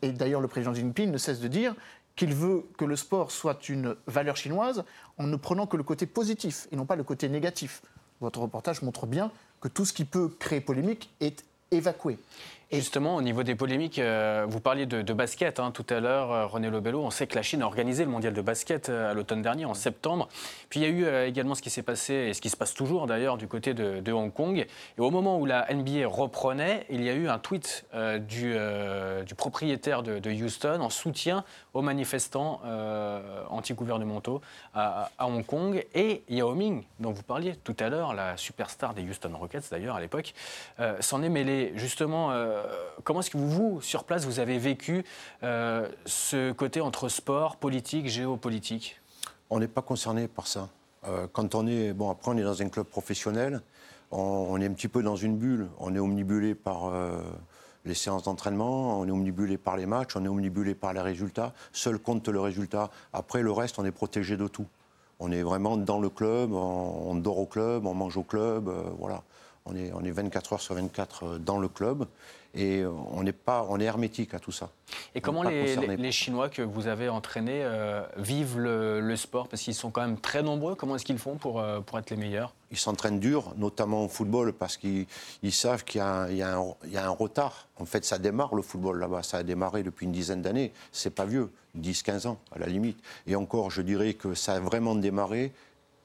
Et 0.02 0.12
d'ailleurs, 0.12 0.42
le 0.42 0.48
président 0.48 0.74
Xi 0.74 0.82
Jinping 0.82 1.12
ne 1.12 1.18
cesse 1.18 1.40
de 1.40 1.48
dire 1.48 1.76
qu'il 2.16 2.34
veut 2.34 2.66
que 2.78 2.84
le 2.84 2.96
sport 2.96 3.32
soit 3.32 3.70
une 3.70 3.96
valeur 4.08 4.36
chinoise 4.36 4.84
en 5.18 5.28
ne 5.28 5.36
prenant 5.38 5.68
que 5.68 5.78
le 5.78 5.84
côté 5.84 6.06
positif 6.06 6.68
et 6.72 6.76
non 6.76 6.86
pas 6.86 6.98
le 6.98 7.04
côté 7.04 7.30
négatif. 7.30 7.82
Votre 8.20 8.42
reportage 8.42 8.82
montre 8.82 9.06
bien 9.06 9.32
que 9.62 9.70
tout 9.70 9.86
ce 9.86 9.94
qui 9.94 10.04
peut 10.04 10.30
créer 10.40 10.60
polémique 10.60 11.10
est 11.22 11.46
évacué. 11.72 12.18
Justement, 12.72 13.16
au 13.16 13.24
niveau 13.24 13.42
des 13.42 13.56
polémiques, 13.56 13.98
euh, 13.98 14.46
vous 14.48 14.60
parliez 14.60 14.86
de, 14.86 15.14
basket 15.14 15.60
hein, 15.60 15.72
tout 15.72 15.86
à 15.90 16.00
l'heure, 16.00 16.32
euh, 16.32 16.46
René 16.46 16.70
Lobello. 16.70 17.02
On 17.02 17.10
sait 17.10 17.26
que 17.26 17.34
la 17.34 17.42
Chine 17.42 17.64
a 17.64 17.66
organisé 17.66 18.06
le 18.06 18.12
mondial 18.12 18.32
de 18.32 18.42
basket 18.44 18.90
euh, 18.90 19.10
à 19.10 19.16
l'automne 19.16 19.42
dernier, 19.42 19.66
en 19.66 19.74
septembre. 19.74 20.30
Puis 20.70 20.80
il 20.80 20.84
y 20.84 20.86
a 20.86 20.90
eu 20.90 21.28
également 21.28 21.56
ce 21.56 21.64
qui 21.64 21.72
s'est 21.72 21.82
passé, 21.82 22.14
et 22.14 22.34
ce 22.36 22.42
qui 22.42 22.50
se 22.52 22.56
passe 22.56 22.76
toujours 22.76 23.08
d'ailleurs, 23.08 23.38
du 23.38 23.48
côté 23.48 23.74
de, 23.74 24.12
Hong 24.12 24.32
Kong. 24.32 24.60
Et 24.60 25.02
au 25.02 25.10
moment 25.10 25.40
où 25.40 25.48
la 25.48 25.66
NBA 25.74 26.08
reprenait, 26.08 26.86
il 26.92 27.04
y 27.04 27.10
a 27.10 27.14
eu 27.14 27.28
un 27.28 27.40
tweet 27.40 27.86
du, 28.28 28.56
propriétaire 29.36 30.04
de, 30.04 30.32
Houston 30.32 30.80
en 30.82 30.92
soutien 30.92 31.44
aux 31.74 31.82
manifestants 31.82 32.62
anti-gouvernementaux 33.50 34.42
à, 34.76 35.10
à, 35.18 35.26
Hong 35.26 35.44
Kong. 35.44 35.84
Et 35.96 36.22
Yao 36.30 36.54
Ming, 36.54 36.84
dont 37.00 37.12
vous 37.12 37.24
parliez 37.24 37.56
tout 37.56 37.76
à 37.80 37.90
l'heure, 37.90 38.14
la 38.14 38.38
superstar 38.38 38.94
des 38.94 39.02
Houston 39.02 39.32
Rockets 39.34 39.72
d'ailleurs 39.72 39.96
à 39.96 40.02
l'époque, 40.02 40.36
s'en 41.00 41.24
est 41.24 41.30
mêlé 41.30 41.74
justement 41.76 42.32
comment 43.04 43.22
est-ce 43.22 43.32
que 43.32 43.38
vous, 43.38 43.82
sur 43.82 44.04
place, 44.04 44.26
vous 44.26 44.40
avez 44.40 44.58
vécu 44.58 45.04
euh, 45.44 45.88
ce 46.06 46.52
côté 46.52 46.82
entre 46.82 47.10
sport, 47.10 47.58
politique, 47.58 48.08
géopolitique? 48.08 49.02
On 49.50 49.60
n'est 49.60 49.68
pas 49.68 49.82
concerné 49.82 50.28
par 50.28 50.48
ça. 50.48 50.70
Euh, 51.08 51.28
quand 51.32 51.56
on 51.56 51.66
est, 51.68 51.94
bon, 51.94 52.10
après, 52.10 52.32
on 52.32 52.38
est 52.38 52.44
dans 52.44 52.62
un 52.62 52.70
club 52.70 52.86
professionnel, 52.86 53.62
on, 54.12 54.60
est 54.60 54.66
un 54.66 54.74
petit 54.74 54.88
peu 54.88 55.04
dans 55.04 55.16
une 55.16 55.38
bulle. 55.38 55.70
On 55.80 55.96
est 55.96 56.00
omnibulé 56.00 56.56
par 56.56 56.92
les 57.86 57.94
séances 57.94 58.24
d'entraînement, 58.24 59.00
on 59.00 59.08
est 59.08 59.12
omnibulé 59.12 59.58
par 59.58 59.78
les 59.78 59.86
matchs, 59.86 60.16
on 60.16 60.26
est 60.26 60.28
omnibulé 60.28 60.74
par 60.74 60.94
les 60.94 61.02
résultats. 61.02 61.54
Seul 61.74 62.00
compte 62.00 62.28
le 62.28 62.40
résultat. 62.40 62.90
Après, 63.14 63.44
le 63.44 63.52
reste, 63.52 63.78
on 63.78 63.86
est 63.86 63.92
protégé 63.92 64.36
de 64.36 64.48
tout. 64.48 64.66
On 65.20 65.32
est 65.32 65.44
vraiment 65.44 65.78
dans 65.78 66.00
le 66.00 66.10
club, 66.10 66.54
on, 66.54 67.14
dort 67.16 67.38
au 67.38 67.46
club, 67.46 67.86
on 67.86 67.94
mange 67.94 68.18
au 68.18 68.24
club, 68.24 68.72
voilà. 68.98 69.22
On 69.66 69.76
est 69.76 70.12
24 70.12 70.54
heures 70.54 70.62
sur 70.62 70.74
24 70.74 71.38
dans 71.38 71.60
le 71.60 71.68
club 71.68 72.08
et 72.56 72.84
on 72.86 73.26
est, 73.26 73.32
pas, 73.32 73.66
on 73.70 73.80
est 73.80 73.84
hermétique 73.84 74.34
à 74.34 74.40
tout 74.40 74.52
ça. 74.52 74.70
Et 75.14 75.22
comment 75.22 75.44
les, 75.44 76.12
Chinois 76.12 76.50
que 76.50 76.62
vous 76.62 76.88
avez 76.88 77.10
entraînés 77.10 77.62
euh, 77.64 78.02
vivent 78.18 78.60
le, 78.60 79.16
sport? 79.16 79.48
Parce 79.48 79.62
qu'ils 79.62 79.76
sont 79.76 79.92
quand 79.92 80.02
même 80.02 80.18
très 80.18 80.42
nombreux. 80.42 80.76
Comment 80.76 80.96
est-ce 80.96 81.06
qu'ils 81.06 81.20
font 81.20 81.36
pour, 81.36 81.60
euh, 81.60 81.80
pour 81.80 82.00
être 82.00 82.10
les 82.10 82.16
meilleurs? 82.16 82.54
Ils 82.72 82.78
s'entraînent 82.78 83.20
dur, 83.20 83.54
notamment 83.58 84.06
au 84.06 84.08
football, 84.08 84.54
parce 84.54 84.78
qu'ils 84.78 85.06
savent 85.52 85.84
qu'il 85.84 86.02
y, 86.02 86.38
y, 86.38 86.42
a 86.42 87.06
un 87.06 87.10
retard. 87.10 87.68
En 87.78 87.86
fait, 87.86 88.04
ça 88.04 88.18
démarre 88.18 88.56
le 88.56 88.62
football 88.62 89.00
là-bas. 89.00 89.24
Ça 89.24 89.38
a 89.38 89.44
démarré 89.44 89.84
depuis 89.84 90.06
une 90.06 90.12
dizaine 90.12 90.42
d'années. 90.42 90.72
C'est 90.92 91.14
pas 91.14 91.26
vieux, 91.26 91.52
10-15 91.80 92.28
ans 92.28 92.40
à 92.52 92.60
la 92.60 92.68
limite. 92.68 93.00
Et 93.28 93.36
encore, 93.36 93.70
je 93.72 93.82
dirais 93.82 94.14
que 94.14 94.34
ça 94.34 94.56
a 94.56 94.60
vraiment 94.60 94.96
démarré 94.96 95.52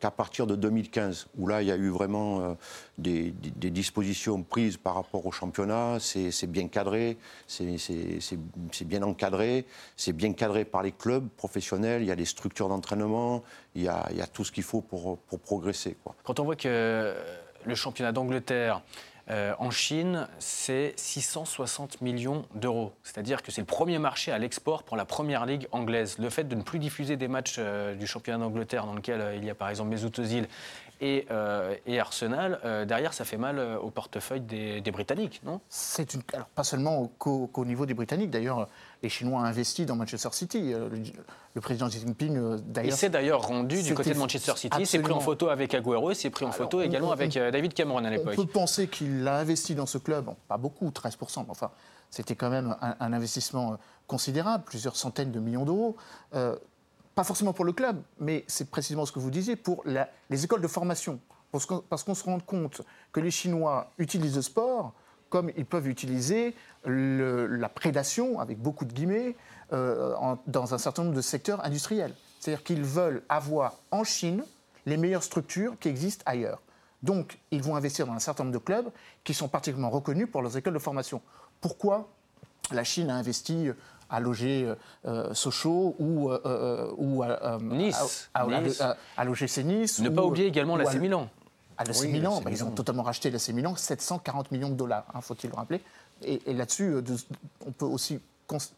à 0.04 0.10
partir 0.10 0.46
de 0.46 0.56
2015, 0.56 1.28
où 1.38 1.46
là, 1.46 1.62
il 1.62 1.68
y 1.68 1.72
a 1.72 1.76
eu 1.76 1.88
vraiment 1.88 2.40
euh, 2.40 2.54
des, 2.98 3.32
dispositions 3.70 4.42
prises 4.42 4.76
par 4.76 4.94
rapport 4.94 5.26
au 5.26 5.32
championnat, 5.32 5.98
c'est 6.00 6.46
bien 6.46 6.68
cadré, 6.68 7.16
c'est 7.46 8.86
bien 8.86 9.02
encadré, 9.02 9.64
c'est 9.96 10.12
bien 10.12 10.32
cadré 10.32 10.64
par 10.64 10.82
les 10.82 10.92
clubs 10.92 11.28
professionnels, 11.36 12.02
il 12.02 12.08
y 12.08 12.12
a 12.12 12.16
des 12.16 12.24
structures 12.24 12.68
d'entraînement, 12.68 13.42
il, 13.74 13.82
y 13.82 13.88
a 13.88 14.26
tout 14.32 14.44
ce 14.44 14.52
qu'il 14.52 14.62
faut 14.62 14.80
pour, 14.80 15.18
progresser. 15.44 15.96
Quand 16.22 16.40
on 16.40 16.44
voit 16.44 16.56
que 16.56 17.14
le 17.64 17.74
championnat 17.74 18.12
d'Angleterre 18.12 18.82
euh, 19.30 19.54
en 19.58 19.70
Chine, 19.70 20.28
c'est 20.38 20.92
660 20.96 22.02
millions 22.02 22.44
d'euros. 22.54 22.92
C'est-à-dire 23.02 23.42
que 23.42 23.50
c'est 23.50 23.62
le 23.62 23.66
premier 23.66 23.98
marché 23.98 24.32
à 24.32 24.38
l'export 24.38 24.82
pour 24.82 24.96
la 24.96 25.06
première 25.06 25.46
ligue 25.46 25.66
anglaise. 25.72 26.18
Le 26.18 26.28
fait 26.28 26.44
de 26.44 26.54
ne 26.54 26.62
plus 26.62 26.78
diffuser 26.78 27.16
des 27.16 27.28
matchs 27.28 27.56
euh, 27.58 27.94
du 27.94 28.06
championnat 28.06 28.38
d'Angleterre 28.38 28.84
dans 28.84 28.94
lequel 28.94 29.20
euh, 29.20 29.36
il 29.36 29.44
y 29.44 29.50
a 29.50 29.54
par 29.54 29.70
exemple 29.70 29.90
Mesut 29.90 30.18
Özil 30.18 30.46
et, 31.00 31.26
Arsenal, 31.98 32.60
derrière, 32.86 33.12
ça 33.12 33.24
fait 33.24 33.36
mal 33.36 33.58
au 33.82 33.90
portefeuille 33.90 34.40
des, 34.40 34.90
Britanniques, 34.90 35.40
non? 35.44 35.60
C'est 35.68 36.14
une... 36.14 36.22
Alors, 36.32 36.46
pas 36.46 36.64
seulement 36.64 37.10
qu'au 37.18 37.64
niveau 37.64 37.86
des 37.86 37.94
Britanniques. 37.94 38.30
D'ailleurs, 38.30 38.68
les 39.04 39.10
Chinois 39.10 39.40
ont 39.40 39.44
investi 39.44 39.84
dans 39.84 39.96
Manchester 39.96 40.30
City. 40.32 40.72
Euh, 40.72 40.88
le, 41.54 41.60
président 41.60 41.88
Xi 41.88 42.00
Jinping, 42.00 42.36
euh, 42.36 42.58
d'ailleurs. 42.66 42.94
Il 42.94 42.96
s'est 42.96 43.10
d'ailleurs 43.10 43.42
rendu 43.42 43.82
du 43.82 43.94
côté 43.94 44.14
de 44.14 44.18
Manchester 44.18 44.54
City. 44.56 44.76
Il 44.80 44.86
s'est 44.86 44.98
pris 44.98 45.12
en 45.12 45.20
photo 45.20 45.48
avec 45.50 45.74
Agüero, 45.74 46.10
il 46.10 46.16
s'est 46.16 46.30
pris 46.30 46.44
en 46.44 46.50
photo 46.50 46.80
également 46.80 47.12
avec 47.12 47.36
euh, 47.36 47.50
David 47.50 47.74
Cameron 47.74 48.04
à 48.04 48.10
l'époque. 48.10 48.32
On 48.32 48.42
peut 48.42 48.50
penser 48.50 48.88
qu'il 48.88 49.28
a 49.28 49.38
investi 49.38 49.74
dans 49.74 49.86
ce 49.86 49.98
club, 49.98 50.30
pas 50.48 50.56
beaucoup, 50.56 50.88
13%, 50.88 51.40
mais 51.40 51.50
enfin, 51.50 51.70
c'était 52.10 52.34
quand 52.34 52.50
même 52.50 52.74
un, 52.80 53.12
investissement 53.12 53.78
considérable, 54.06 54.64
plusieurs 54.64 54.96
centaines 54.96 55.32
de 55.32 55.40
millions 55.40 55.64
d'euros. 55.64 55.96
Pas 57.14 57.24
forcément 57.24 57.52
pour 57.52 57.64
le 57.64 57.72
club, 57.72 58.02
mais 58.18 58.44
c'est 58.46 58.70
précisément 58.70 59.06
ce 59.06 59.12
que 59.12 59.18
vous 59.18 59.30
disiez, 59.30 59.56
pour 59.56 59.84
les 60.30 60.44
écoles 60.44 60.60
de 60.60 60.68
formation. 60.68 61.20
Parce 61.52 61.66
qu'on 62.02 62.14
se 62.14 62.24
rend 62.24 62.40
compte 62.40 62.82
que 63.12 63.20
les 63.20 63.30
Chinois 63.30 63.90
utilisent 63.98 64.36
le 64.36 64.42
sport 64.42 64.92
comme 65.34 65.50
ils 65.56 65.66
peuvent 65.66 65.88
utiliser 65.88 66.54
la 66.84 67.68
prédation, 67.68 68.38
avec 68.38 68.60
beaucoup 68.60 68.84
de 68.84 68.92
guillemets, 68.92 69.34
euh, 69.72 70.14
dans 70.46 70.74
un 70.74 70.78
certain 70.78 71.02
nombre 71.02 71.16
de 71.16 71.22
secteurs 71.22 71.64
industriels. 71.64 72.14
C'est-à-dire 72.38 72.62
qu'ils 72.62 72.84
veulent 72.84 73.22
avoir 73.28 73.74
en 73.90 74.04
Chine 74.04 74.44
les 74.86 74.96
meilleures 74.96 75.24
structures 75.24 75.76
qui 75.80 75.88
existent 75.88 76.22
ailleurs. 76.26 76.60
Donc, 77.02 77.40
ils 77.50 77.62
vont 77.62 77.74
investir 77.74 78.06
dans 78.06 78.12
un 78.12 78.20
certain 78.20 78.44
nombre 78.44 78.54
de 78.54 78.62
clubs 78.62 78.90
qui 79.24 79.34
sont 79.34 79.48
particulièrement 79.48 79.90
reconnus 79.90 80.28
pour 80.30 80.40
leurs 80.40 80.56
écoles 80.56 80.74
de 80.74 80.78
formation. 80.78 81.20
Pourquoi? 81.60 82.08
La 82.70 82.84
Chine 82.84 83.10
a 83.10 83.16
investi 83.16 83.70
à 84.10 84.20
loger 84.20 84.72
euh, 85.06 85.34
Sochaux 85.34 85.96
ou, 85.98 86.30
euh, 86.30 86.90
ou 86.96 87.22
à, 87.22 87.58
nice. 87.60 88.30
À, 88.34 88.46
à, 89.16 89.24
loger 89.24 89.46
Nice. 89.64 90.00
Ne 90.00 90.08
pas 90.08 90.22
oublier 90.22 90.46
également 90.46 90.76
la 90.76 90.92
Milan. 90.94 91.28
À 91.76 91.84
l'AC 91.84 92.04
Milan, 92.04 92.40
bah, 92.40 92.50
ils 92.50 92.64
ont 92.64 92.70
totalement 92.70 93.02
racheté 93.02 93.30
l'AC 93.30 93.48
Milan, 93.48 93.74
740 93.74 94.52
millions 94.52 94.68
de 94.68 94.74
dollars, 94.74 95.06
hein, 95.12 95.20
faut-il 95.20 95.50
le 95.50 95.56
rappeler. 95.56 95.80
Et, 96.22 96.52
là-dessus, 96.52 96.94
euh, 96.94 97.02
on 97.66 97.72
peut 97.72 97.84
aussi 97.84 98.20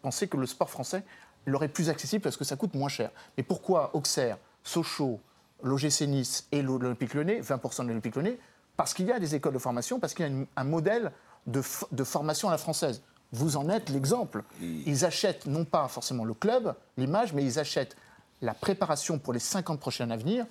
penser 0.01 0.29
que 0.29 0.37
le 0.37 0.47
sport 0.47 0.71
français 0.71 1.03
l'aurait 1.45 1.69
plus 1.69 1.91
accessible 1.91 2.23
parce 2.23 2.37
que 2.37 2.45
ça 2.45 2.57
coûte 2.57 2.75
moins 2.75 2.89
cher. 2.89 3.11
Mais 3.37 3.43
pourquoi 3.43 3.91
Auxerre, 3.95 4.39
Sochaux, 4.65 5.21
l'OGC 5.63 6.03
Nice 6.07 6.47
et 6.53 6.63
l'Olympique 6.63 7.15
Lyonnais, 7.15 7.41
20% 7.41 7.83
de 7.83 7.89
l'Olympique 7.89 8.17
Lyonnais? 8.17 8.39
Parce 8.77 8.95
qu'il 8.95 9.07
y 9.07 9.13
a 9.13 9.19
des 9.19 9.35
écoles 9.35 9.55
de 9.55 9.59
formation, 9.59 10.01
parce 10.01 10.15
qu'il 10.15 10.27
y 10.27 10.29
a 10.29 10.47
un 10.57 10.65
modèle 10.65 11.13
de, 11.47 11.63
de 11.93 12.05
formation 12.05 12.49
à 12.49 12.53
la 12.53 12.59
française. 12.59 13.03
Vous 13.33 13.57
en 13.57 13.69
êtes 13.69 13.91
l'exemple. 13.91 14.45
Ils 14.61 15.05
achètent 15.05 15.47
non 15.47 15.65
pas 15.65 15.89
forcément 15.89 16.25
le 16.25 16.35
club, 16.35 16.75
l'image, 16.97 17.33
mais 17.33 17.45
ils 17.45 17.59
achètent 17.59 17.97
la 18.43 18.55
préparation 18.55 19.19
pour 19.19 19.33
les 19.33 19.39
50 19.39 19.81
prochaines 19.81 20.13
à 20.13 20.17
venir 20.17 20.47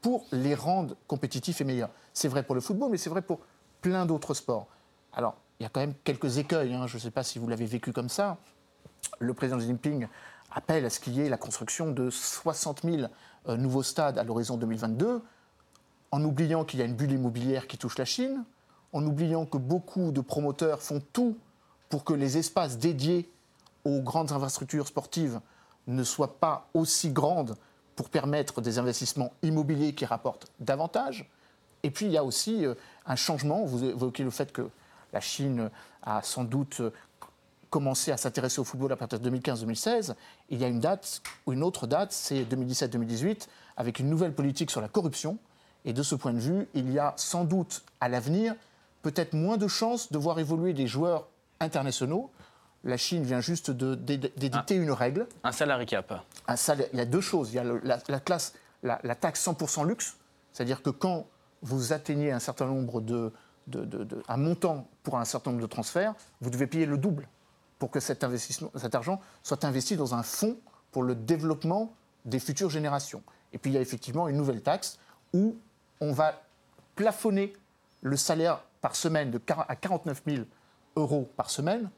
pour 0.00 0.26
les 0.32 0.54
rendre 0.54 0.96
compétitifs 1.06 1.60
et 1.60 1.64
meilleurs. 1.64 1.88
C'est 2.12 2.28
vrai 2.28 2.42
pour 2.42 2.54
le 2.54 2.60
football, 2.60 2.90
mais 2.90 2.98
c'est 2.98 3.08
vrai 3.10 3.22
pour 3.22 3.40
plein 3.80 4.04
d'autres 4.04 4.34
sports. 4.34 4.66
Alors, 5.14 5.36
il 5.58 5.62
y 5.62 5.66
a 5.66 5.70
quand 5.70 5.80
même 5.80 5.94
quelques 6.04 6.38
écueils. 6.38 6.74
hein. 6.74 6.86
Je 6.86 6.96
ne 6.96 7.00
sais 7.00 7.10
pas 7.10 7.22
si 7.22 7.38
vous 7.38 7.48
l'avez 7.48 7.64
vécu 7.64 7.92
comme 7.92 8.08
ça. 8.10 8.36
Le 9.18 9.32
président 9.32 9.58
Xi 9.58 9.66
Jinping 9.66 10.06
appelle 10.52 10.84
à 10.84 10.90
ce 10.90 11.00
qu'il 11.00 11.14
y 11.14 11.20
ait 11.20 11.28
la 11.28 11.36
construction 11.38 11.90
de 11.90 12.10
60 12.10 12.82
000 12.82 13.08
euh, 13.48 13.56
nouveaux 13.56 13.82
stades 13.82 14.18
à 14.18 14.24
l'horizon 14.24 14.56
2022, 14.56 15.22
en 16.10 16.24
oubliant 16.24 16.64
qu'il 16.64 16.80
y 16.80 16.82
a 16.82 16.86
une 16.86 16.94
bulle 16.94 17.12
immobilière 17.12 17.66
qui 17.66 17.78
touche 17.78 17.96
la 17.98 18.04
Chine, 18.04 18.44
en 18.92 19.04
oubliant 19.06 19.46
que 19.46 19.58
beaucoup 19.58 20.12
de 20.12 20.20
promoteurs 20.20 20.82
font 20.82 21.02
tout 21.12 21.36
pour 21.94 22.02
que 22.02 22.12
les 22.12 22.38
espaces 22.38 22.76
dédiés 22.76 23.30
aux 23.84 24.00
grandes 24.00 24.32
infrastructures 24.32 24.88
sportives 24.88 25.38
ne 25.86 26.02
soient 26.02 26.40
pas 26.40 26.68
aussi 26.74 27.10
grandes 27.10 27.54
pour 27.94 28.08
permettre 28.08 28.60
des 28.60 28.80
investissements 28.80 29.32
immobiliers 29.44 29.94
qui 29.94 30.04
rapportent 30.04 30.48
davantage. 30.58 31.30
Et 31.84 31.92
puis 31.92 32.06
il 32.06 32.10
y 32.10 32.16
a 32.16 32.24
aussi 32.24 32.66
euh, 32.66 32.74
un 33.06 33.14
changement. 33.14 33.64
Vous 33.64 33.84
évoquez 33.84 34.24
le 34.24 34.30
fait 34.30 34.50
que 34.50 34.68
la 35.12 35.20
Chine 35.20 35.70
a 36.02 36.20
sans 36.22 36.42
doute 36.42 36.82
commencé 37.70 38.10
à 38.10 38.16
s'intéresser 38.16 38.60
au 38.60 38.64
football 38.64 38.90
à 38.90 38.96
partir 38.96 39.20
de 39.20 39.30
2015-2016. 39.30 40.16
Il 40.50 40.58
y 40.58 40.64
a 40.64 40.66
une 40.66 40.80
date, 40.80 41.22
ou 41.46 41.52
une 41.52 41.62
autre 41.62 41.86
date, 41.86 42.10
c'est 42.10 42.42
2017-2018, 42.42 43.46
avec 43.76 44.00
une 44.00 44.10
nouvelle 44.10 44.34
politique 44.34 44.72
sur 44.72 44.80
la 44.80 44.88
corruption. 44.88 45.38
Et 45.84 45.92
de 45.92 46.02
ce 46.02 46.16
point 46.16 46.32
de 46.32 46.40
vue, 46.40 46.66
il 46.74 46.90
y 46.90 46.98
a 46.98 47.14
sans 47.16 47.44
doute 47.44 47.84
à 48.00 48.08
l'avenir 48.08 48.56
peut-être 49.02 49.34
moins 49.34 49.58
de 49.58 49.68
chances 49.68 50.10
de 50.10 50.18
voir 50.18 50.40
évoluer 50.40 50.72
des 50.72 50.88
joueurs 50.88 51.28
internationaux. 51.64 52.30
La 52.84 52.96
Chine 52.96 53.22
vient 53.24 53.40
juste 53.40 53.70
d'éditer 53.70 54.76
une 54.76 54.90
règle. 54.92 55.26
Un 55.42 55.52
salary 55.52 55.86
cap. 55.86 56.12
Un 56.46 56.56
salaire- 56.56 56.88
il 56.92 56.98
y 56.98 57.02
a 57.02 57.06
deux 57.06 57.20
choses. 57.22 57.50
Il 57.52 57.56
y 57.56 57.58
a 57.58 57.64
le- 57.64 57.80
la, 57.82 57.98
la 58.08 58.20
classe, 58.20 58.52
la, 58.82 59.00
la 59.02 59.14
taxe 59.14 59.44
100% 59.46 59.86
luxe, 59.86 60.16
c'est-à-dire 60.52 60.82
que 60.82 60.90
quand 60.90 61.26
vous 61.62 61.92
atteignez 61.94 62.30
un 62.30 62.38
certain 62.40 62.66
nombre 62.66 63.00
de, 63.00 63.32
de- 63.68 63.84
de- 63.86 64.04
de- 64.04 64.22
un 64.28 64.36
montant 64.36 64.86
pour 65.02 65.18
un 65.18 65.24
certain 65.24 65.50
nombre 65.50 65.62
de 65.62 65.66
transferts, 65.66 66.14
vous 66.42 66.50
devez 66.50 66.66
payer 66.66 66.84
le 66.86 66.98
double 66.98 67.26
pour 67.78 67.90
que 67.90 68.00
cet 68.00 68.22
investissement, 68.22 68.70
cet 68.76 68.94
argent 68.94 69.20
soit 69.42 69.64
investi 69.64 69.96
dans 69.96 70.14
un 70.14 70.22
fonds 70.22 70.58
pour 70.92 71.02
le 71.02 71.14
développement 71.14 71.94
des 72.26 72.38
futures 72.38 72.70
générations. 72.70 73.22
Et 73.54 73.58
puis 73.58 73.70
il 73.70 73.74
y 73.74 73.78
a 73.78 73.80
effectivement 73.80 74.28
une 74.28 74.36
nouvelle 74.36 74.60
taxe 74.62 74.98
où 75.32 75.56
on 76.00 76.12
va 76.12 76.42
plafonner 76.96 77.54
le 78.02 78.16
salaire 78.16 78.60
par 78.82 78.94
semaine 78.94 79.30
de, 79.30 79.38
quar- 79.38 79.64
à 79.68 79.74
49 79.76 80.22
000 80.26 80.44
euros 80.96 81.28
par 81.36 81.50
semaine, 81.50 81.90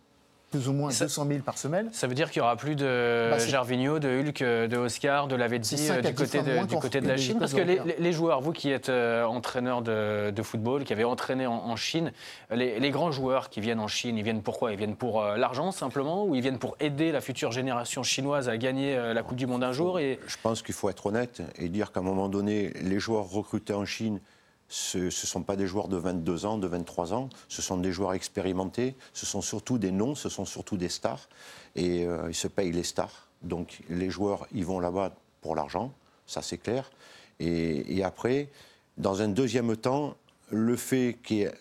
plus 0.50 0.68
ou 0.68 0.72
moins 0.72 0.90
Ça- 0.92 1.06
200 1.06 1.26
000 1.26 1.40
par 1.40 1.58
semaine. 1.58 1.88
Ça 1.92 2.06
veut 2.06 2.14
dire 2.14 2.30
qu'il 2.30 2.40
n'y 2.40 2.44
aura 2.44 2.56
plus 2.56 2.76
de 2.76 3.28
Bah, 3.30 3.38
Gervinho, 3.38 3.98
de 3.98 4.08
Hulk, 4.20 4.42
de 4.42 4.76
Oscar, 4.76 5.26
de 5.26 5.34
Lavezzi 5.34 5.90
euh, 5.90 6.00
du 6.00 6.14
côté, 6.14 6.40
de, 6.40 6.64
du 6.66 6.76
côté 6.76 7.00
la 7.00 7.16
Chine. 7.16 7.38
Parce 7.40 7.52
que 7.52 7.60
les, 7.60 7.74
Européens. 7.76 7.94
les- 7.98 8.02
les 8.04 8.12
joueurs, 8.12 8.40
vous 8.40 8.52
qui 8.52 8.70
êtes 8.70 8.88
euh, 8.88 9.24
entraîneur 9.24 9.82
de, 9.82 10.30
de 10.30 10.42
football, 10.42 10.84
qui 10.84 10.92
avez 10.92 11.02
entraîné 11.04 11.46
en, 11.48 11.52
en 11.52 11.74
Chine, 11.76 12.12
les, 12.52 12.78
les 12.78 12.90
grands 12.90 13.10
joueurs 13.10 13.50
qui 13.50 13.60
viennent 13.60 13.80
en 13.80 13.88
Chine, 13.88 14.16
ils 14.16 14.22
viennent 14.22 14.40
pourquoi 14.42 14.70
Ils 14.72 14.78
viennent 14.78 14.94
pour 14.96 15.20
euh, 15.20 15.36
l'argent 15.36 15.72
simplement 15.72 16.24
ou 16.24 16.36
ils 16.36 16.42
viennent 16.42 16.60
pour 16.60 16.76
aider 16.78 17.10
la 17.10 17.20
future 17.20 17.50
génération 17.50 18.04
chinoise 18.04 18.48
à 18.48 18.56
gagner 18.56 18.96
euh, 18.96 19.12
la 19.14 19.22
Coupe 19.24 19.36
du 19.36 19.46
Monde 19.48 19.64
un 19.64 19.72
jour 19.72 19.98
et... 19.98 20.20
Je 20.28 20.36
pense 20.42 20.62
qu'il 20.62 20.74
faut 20.76 20.88
être 20.88 21.06
honnête 21.06 21.42
et 21.58 21.68
dire 21.68 21.90
qu'à 21.90 22.00
un 22.00 22.04
moment 22.04 22.28
donné, 22.28 22.72
les 22.82 23.00
joueurs 23.00 23.28
recrutés 23.28 23.74
en 23.74 23.84
Chine, 23.84 24.20
ce 24.68 24.98
ne 24.98 25.10
sont 25.10 25.42
pas 25.42 25.56
des 25.56 25.66
joueurs 25.66 25.88
de 25.88 25.96
22 25.96 26.46
ans, 26.46 26.58
de 26.58 26.66
23 26.66 27.14
ans, 27.14 27.28
ce 27.48 27.62
sont 27.62 27.76
des 27.76 27.92
joueurs 27.92 28.14
expérimentés, 28.14 28.94
ce 29.12 29.26
sont 29.26 29.42
surtout 29.42 29.78
des 29.78 29.92
noms, 29.92 30.14
ce 30.14 30.28
sont 30.28 30.44
surtout 30.44 30.76
des 30.76 30.88
stars, 30.88 31.28
et 31.74 32.04
euh, 32.04 32.28
ils 32.28 32.34
se 32.34 32.48
payent 32.48 32.72
les 32.72 32.82
stars. 32.82 33.28
Donc 33.42 33.80
les 33.88 34.10
joueurs, 34.10 34.46
ils 34.52 34.64
vont 34.64 34.80
là-bas 34.80 35.14
pour 35.40 35.54
l'argent, 35.54 35.92
ça 36.26 36.42
c'est 36.42 36.58
clair. 36.58 36.90
Et, 37.38 37.96
et 37.96 38.02
après, 38.02 38.48
dans 38.96 39.22
un 39.22 39.28
deuxième 39.28 39.76
temps, 39.76 40.16
le 40.50 40.76
fait 40.76 41.18
que 41.22 41.52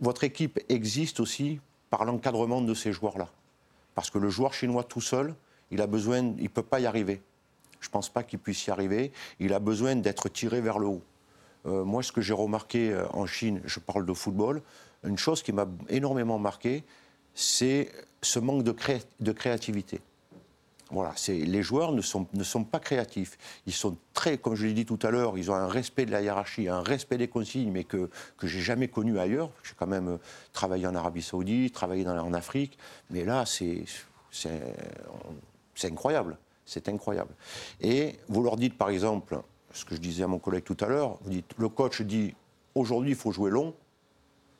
votre 0.00 0.24
équipe 0.24 0.58
existe 0.68 1.20
aussi 1.20 1.60
par 1.90 2.04
l'encadrement 2.04 2.60
de 2.60 2.74
ces 2.74 2.92
joueurs-là. 2.92 3.28
Parce 3.94 4.10
que 4.10 4.18
le 4.18 4.30
joueur 4.30 4.52
chinois 4.52 4.84
tout 4.84 5.00
seul, 5.00 5.34
il 5.70 5.80
a 5.80 5.86
besoin, 5.86 6.34
il 6.38 6.44
ne 6.44 6.48
peut 6.48 6.62
pas 6.62 6.80
y 6.80 6.86
arriver. 6.86 7.22
Je 7.80 7.88
ne 7.88 7.92
pense 7.92 8.08
pas 8.08 8.22
qu'il 8.22 8.38
puisse 8.38 8.66
y 8.66 8.70
arriver. 8.70 9.12
Il 9.38 9.52
a 9.52 9.58
besoin 9.58 9.96
d'être 9.96 10.28
tiré 10.28 10.60
vers 10.60 10.78
le 10.78 10.86
haut. 10.86 11.02
Euh, 11.66 11.84
moi, 11.84 12.02
ce 12.02 12.12
que 12.12 12.20
j'ai 12.20 12.32
remarqué 12.32 12.92
euh, 12.92 13.06
en 13.12 13.26
Chine, 13.26 13.60
je 13.64 13.80
parle 13.80 14.06
de 14.06 14.12
football, 14.12 14.62
une 15.04 15.18
chose 15.18 15.42
qui 15.42 15.52
m'a 15.52 15.66
énormément 15.88 16.38
marqué, 16.38 16.84
c'est 17.34 17.90
ce 18.22 18.38
manque 18.38 18.62
de, 18.62 18.72
cré- 18.72 19.02
de 19.20 19.32
créativité. 19.32 20.00
Voilà, 20.90 21.14
les 21.28 21.62
joueurs 21.64 21.90
ne 21.90 22.00
sont, 22.00 22.24
pas 22.64 22.78
créatifs. 22.78 23.36
Ils 23.66 23.72
sont 23.72 23.96
très, 24.14 24.38
comme 24.38 24.54
je 24.54 24.66
l'ai 24.66 24.72
dit 24.72 24.86
tout 24.86 24.98
à 25.02 25.10
l'heure, 25.10 25.36
ils 25.36 25.50
ont 25.50 25.54
un 25.54 25.66
respect 25.66 26.06
de 26.06 26.12
la 26.12 26.22
hiérarchie, 26.22 26.68
un 26.68 26.80
respect 26.80 27.18
des 27.18 27.26
consignes, 27.26 27.72
mais 27.72 27.82
que, 27.82 28.08
que 28.38 28.46
j'ai 28.46 28.60
jamais 28.60 28.86
connu 28.86 29.18
ailleurs. 29.18 29.50
J'ai 29.64 29.74
quand 29.76 29.88
même 29.88 30.08
euh, 30.08 30.18
travaillé 30.52 30.86
en 30.86 30.94
Arabie 30.94 31.22
Saoudite, 31.22 31.74
travaillé 31.74 32.06
en 32.06 32.32
Afrique, 32.32 32.78
mais 33.10 33.24
là, 33.24 33.44
c'est 33.46 33.84
incroyable. 35.82 36.38
C'est 36.64 36.88
incroyable. 36.88 37.34
Et 37.80 38.16
vous 38.28 38.44
leur 38.44 38.56
dites, 38.56 38.78
par 38.78 38.90
exemple, 38.90 39.40
ce 39.76 39.84
que 39.84 39.94
je 39.94 40.00
disais 40.00 40.24
à 40.24 40.26
mon 40.26 40.38
collègue 40.38 40.64
tout 40.64 40.76
à 40.80 40.86
l'heure, 40.86 41.18
vous 41.22 41.30
dites, 41.30 41.52
le 41.58 41.68
coach 41.68 42.02
dit, 42.02 42.34
aujourd'hui, 42.74 43.10
il 43.10 43.16
faut 43.16 43.30
jouer 43.30 43.50
long. 43.50 43.74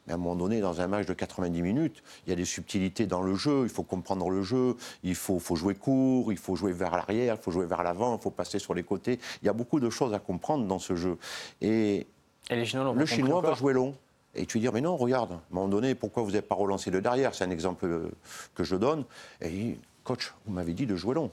Mais 0.06 0.12
à 0.12 0.16
un 0.16 0.18
moment 0.18 0.36
donné, 0.36 0.60
dans 0.60 0.80
un 0.80 0.86
match 0.86 1.06
de 1.06 1.14
90 1.14 1.62
minutes, 1.62 2.02
il 2.26 2.30
y 2.30 2.32
a 2.32 2.36
des 2.36 2.44
subtilités 2.44 3.06
dans 3.06 3.22
le 3.22 3.34
jeu, 3.34 3.62
il 3.64 3.68
faut 3.68 3.82
comprendre 3.82 4.30
le 4.30 4.42
jeu, 4.42 4.76
il 5.02 5.16
faut, 5.16 5.40
faut 5.40 5.56
jouer 5.56 5.74
court, 5.74 6.30
il 6.32 6.38
faut 6.38 6.54
jouer 6.54 6.72
vers 6.72 6.94
l'arrière, 6.94 7.36
il 7.40 7.42
faut 7.42 7.50
jouer 7.50 7.66
vers 7.66 7.82
l'avant, 7.82 8.16
il 8.16 8.22
faut 8.22 8.30
passer 8.30 8.60
sur 8.60 8.72
les 8.74 8.84
côtés. 8.84 9.18
Il 9.42 9.46
y 9.46 9.48
a 9.48 9.52
beaucoup 9.52 9.80
de 9.80 9.90
choses 9.90 10.14
à 10.14 10.20
comprendre 10.20 10.66
dans 10.66 10.78
ce 10.78 10.94
jeu. 10.94 11.18
Et 11.60 12.06
Et 12.50 12.56
les 12.56 12.64
Chinois 12.64 12.84
l'ont 12.84 12.94
pas 12.94 13.00
le 13.00 13.06
Chinois 13.06 13.40
va 13.40 13.54
jouer 13.54 13.72
long. 13.72 13.96
Et 14.36 14.46
tu 14.46 14.58
lui 14.58 14.66
dis, 14.66 14.72
mais 14.72 14.82
non, 14.82 14.96
regarde, 14.96 15.32
à 15.32 15.34
un 15.36 15.40
moment 15.50 15.66
donné, 15.66 15.94
pourquoi 15.94 16.22
vous 16.22 16.30
n'avez 16.30 16.42
pas 16.42 16.54
relancé 16.54 16.90
le 16.90 17.00
derrière? 17.00 17.34
C'est 17.34 17.44
un 17.44 17.50
exemple 17.50 17.86
euh, 17.86 18.10
que 18.54 18.62
je 18.62 18.76
donne. 18.76 19.04
Et 19.40 19.78
coach, 20.04 20.34
vous 20.44 20.52
m'avez 20.52 20.74
dit 20.74 20.86
de 20.86 20.94
jouer 20.94 21.14
long. 21.14 21.30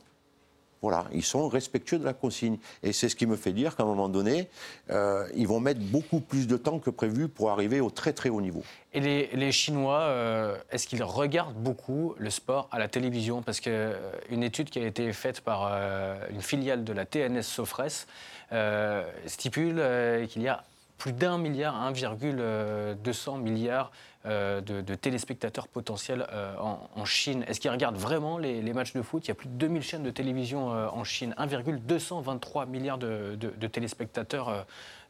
Voilà, 0.84 1.06
ils 1.14 1.24
sont 1.24 1.48
respectueux 1.48 1.98
de 1.98 2.04
la 2.04 2.14
consigne. 2.14 2.58
Et 2.84 2.92
c'est 2.92 3.08
ce 3.08 3.16
qui 3.16 3.26
me 3.26 3.38
fait 3.38 3.54
dire 3.54 3.78
qu'à 3.78 3.84
un 3.84 3.86
moment 3.86 4.10
donné, 4.10 4.50
euh, 4.90 5.26
ils 5.34 5.48
vont 5.48 5.62
mettre 5.62 5.80
beaucoup 5.80 6.20
plus 6.20 6.46
de 6.46 6.58
temps 6.58 6.78
que 6.78 6.90
prévu 6.90 7.30
pour 7.30 7.52
arriver 7.52 7.80
au 7.80 7.90
très 7.90 8.12
très 8.12 8.28
haut 8.28 8.42
niveau. 8.42 8.64
Et 8.94 9.00
les, 9.00 9.52
Chinois, 9.54 10.02
euh, 10.02 10.58
est-ce 10.72 10.86
qu'ils 10.86 11.04
regardent 11.04 11.56
beaucoup 11.56 12.16
le 12.18 12.30
sport 12.30 12.68
à 12.70 12.80
la 12.80 12.90
télévision? 12.90 13.42
Parce 13.42 13.62
qu'une 13.62 14.44
étude 14.44 14.70
qui 14.70 14.78
a 14.80 14.86
été 14.86 15.14
faite 15.14 15.40
par 15.40 15.70
euh, 15.72 16.18
une 16.30 16.42
filiale 16.42 16.84
de 16.84 16.92
la 16.92 17.06
TNS 17.06 17.44
Sofres 17.44 18.06
euh, 18.52 19.10
stipule 19.26 19.78
euh, 19.80 20.28
qu'il 20.28 20.42
y 20.42 20.50
a 20.50 20.64
plus 20.98 21.12
d'un 21.12 21.38
milliard, 21.38 21.76
1,200 21.92 23.38
milliards 23.38 23.88
euh, 23.88 24.13
de, 24.26 24.82
de 24.82 24.96
téléspectateurs 24.96 25.68
potentiels 25.68 26.28
euh, 26.32 26.56
en, 26.60 26.90
en 26.96 27.06
Chine. 27.06 27.44
Est-ce 27.48 27.60
qu'ils 27.60 27.72
regardent 27.72 27.98
vraiment 27.98 28.38
les, 28.38 28.62
les 28.62 28.74
matchs 28.74 28.94
de 28.94 29.02
foot? 29.02 29.26
Il 29.26 29.30
y 29.30 29.32
a 29.32 29.36
plus 29.36 29.50
de 29.50 29.54
2000 29.56 29.82
chaînes 29.84 30.04
de 30.04 30.12
télévision 30.12 30.74
euh, 30.74 30.88
en 30.88 31.04
Chine, 31.04 31.34
1,223 31.38 32.66
milliards 32.66 32.98
de, 32.98 33.36
de- 33.36 33.50
de 33.50 33.68
téléspectateurs 33.68 34.50
euh, 34.50 34.62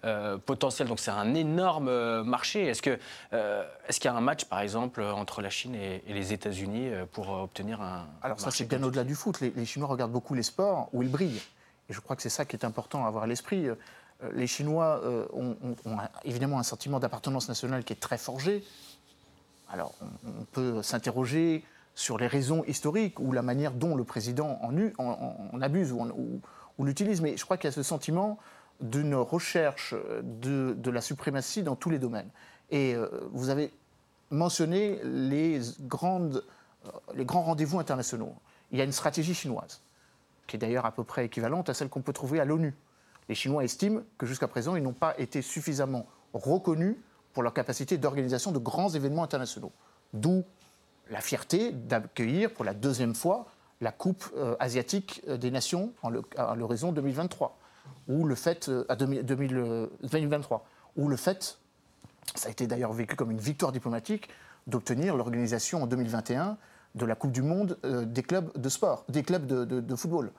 euh, 0.06 0.38
potentiels. 0.38 0.88
Donc 0.88 1.00
c'est 1.00 1.12
un 1.12 1.34
énorme 1.34 1.88
euh, 1.88 2.24
marché. 2.24 2.66
Est-ce 2.68 2.82
euh, 3.34 3.64
qu'il 3.90 4.06
y 4.06 4.08
a 4.08 4.14
un 4.16 4.22
match, 4.22 4.46
par 4.46 4.60
exemple, 4.62 5.02
entre 5.02 5.42
la 5.42 5.50
Chine 5.50 5.76
et, 5.76 6.04
et 6.08 6.14
les 6.14 6.34
États-Unis 6.34 6.90
euh, 6.90 7.06
pour 7.12 7.30
euh, 7.36 7.44
obtenir 7.44 7.82
un 7.82 8.08
Alors 8.22 8.40
ça, 8.40 8.52
c'est 8.52 8.66
bien 8.66 8.84
au-delà 8.84 9.04
du 9.04 9.16
foot. 9.16 9.40
Les, 9.42 9.52
les 9.56 9.66
Chinois 9.66 9.88
regardent 9.88 10.12
beaucoup 10.12 10.34
les 10.34 10.44
sports 10.44 10.90
où 10.94 11.04
ils 11.04 11.10
brillent. 11.12 11.42
Et 11.90 11.94
je 11.94 12.00
crois 12.00 12.16
que 12.16 12.22
c'est 12.22 12.30
ça 12.30 12.46
qui 12.46 12.56
est 12.56 12.66
important 12.66 13.06
à 13.06 13.08
avoir 13.08 13.24
à 13.26 13.28
l'esprit. 13.28 13.68
Euh, 13.68 13.76
Les 14.34 14.48
Chinois 14.48 15.02
euh, 15.04 15.26
ont, 15.34 15.56
ont- 15.86 15.98
évidemment 16.24 16.58
un 16.60 16.64
sentiment 16.64 17.00
d'appartenance 17.00 17.48
nationale 17.50 17.84
qui 17.84 17.94
est 17.94 17.98
très 18.00 18.18
forgé. 18.18 18.64
Alors, 19.74 19.96
on, 20.24 20.46
peut 20.52 20.84
s'interroger 20.84 21.66
sur 21.96 22.20
les 22.20 22.28
raisons 22.28 22.64
historiques 22.66 23.20
ou 23.20 23.32
la 23.32 23.42
manière 23.42 23.72
dont 23.72 23.96
le 23.96 24.04
président 24.04 24.60
en, 24.62 25.62
abuse 25.62 25.92
ou, 25.92 26.42
l'utilise, 26.78 27.22
mais 27.22 27.38
je 27.38 27.44
crois 27.44 27.58
qu'il 27.58 27.68
y 27.68 27.74
a 27.74 27.76
ce 27.76 27.82
sentiment 27.82 28.38
d'une 28.82 29.16
recherche 29.16 29.96
de, 30.22 30.76
de 30.78 30.92
la 30.92 31.02
suprématie 31.02 31.64
dans 31.64 31.76
tous 31.76 31.90
les 31.90 31.98
domaines. 31.98 32.30
Et 32.70 32.94
euh, 32.94 33.08
vous 33.32 33.50
avez 33.50 33.74
mentionné 34.30 35.00
euh, 35.04 35.60
les 37.16 37.26
grands 37.26 37.42
rendez-vous 37.42 37.80
internationaux. 37.80 38.36
Il 38.72 38.78
y 38.78 38.82
a 38.82 38.84
une 38.84 38.92
stratégie 38.92 39.34
chinoise, 39.34 39.82
qui 40.46 40.56
est 40.56 40.60
d'ailleurs 40.60 40.86
à 40.86 40.92
peu 40.92 41.04
près 41.04 41.26
équivalente 41.26 41.70
à 41.70 41.74
celle 41.74 41.90
qu'on 41.90 42.02
peut 42.02 42.14
trouver 42.14 42.40
à 42.40 42.46
l'ONU. 42.46 42.76
Les 43.28 43.34
Chinois 43.34 43.64
estiment 43.64 44.02
que 44.20 44.28
jusqu'à 44.28 44.48
présent, 44.48 44.76
ils 44.76 44.84
n'ont 44.84 44.94
pas 44.94 45.16
été 45.18 45.42
suffisamment 45.42 46.06
reconnus 46.32 46.96
pour 47.34 47.44
leur 47.44 47.54
capacité 47.54 47.98
d'organisation 47.98 48.52
de 48.52 48.60
grands 48.60 48.90
événements 48.90 49.24
internationaux. 49.24 49.72
D'où 50.14 50.44
la 51.10 51.22
fierté 51.22 51.72
d'accueillir 51.72 52.52
pour 52.52 52.64
la 52.64 52.74
deuxième 52.74 53.16
fois 53.16 53.48
la 53.82 53.92
Coupe 53.92 54.26
euh, 54.36 54.56
asiatique 54.60 55.22
euh, 55.28 55.38
des 55.38 55.52
nations 55.52 55.94
à 56.38 56.56
l'horizon 56.56 56.92
2023, 56.92 57.58
ou 58.08 58.26
le 58.26 58.36
fait 58.36 58.70
euh, 58.70 58.86
à 58.90 58.96
2000 58.96 59.24
2000, 59.24 59.58
euh, 59.58 59.88
2023, 60.04 60.66
ou 60.96 61.10
le 61.10 61.18
fait, 61.18 61.60
ça 62.36 62.48
a 62.48 62.52
été 62.52 62.66
d'ailleurs 62.66 62.94
vécu 62.94 63.16
comme 63.16 63.32
une 63.32 63.40
victoire 63.40 63.72
diplomatique, 63.72 64.30
d'obtenir 64.68 65.16
l'organisation 65.16 65.84
en 65.84 65.88
2021 65.88 66.58
de 66.96 67.06
la 67.06 67.16
Coupe 67.16 67.32
du 67.32 67.42
Monde 67.42 67.78
des 67.84 68.22
clubs 68.22 68.56
de 68.58 68.70
sport, 68.70 69.04
des 69.10 69.24
clubs 69.24 69.46
de, 69.46 69.96
football. 69.96 70.32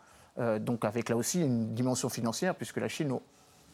Donc 0.61 0.85
avec 0.85 1.09
là 1.09 1.16
aussi 1.16 1.40
une 1.40 1.74
dimension 1.74 2.09
financière, 2.09 2.54
puisque 2.54 2.78
la 2.78 2.88
Chine 2.88 3.18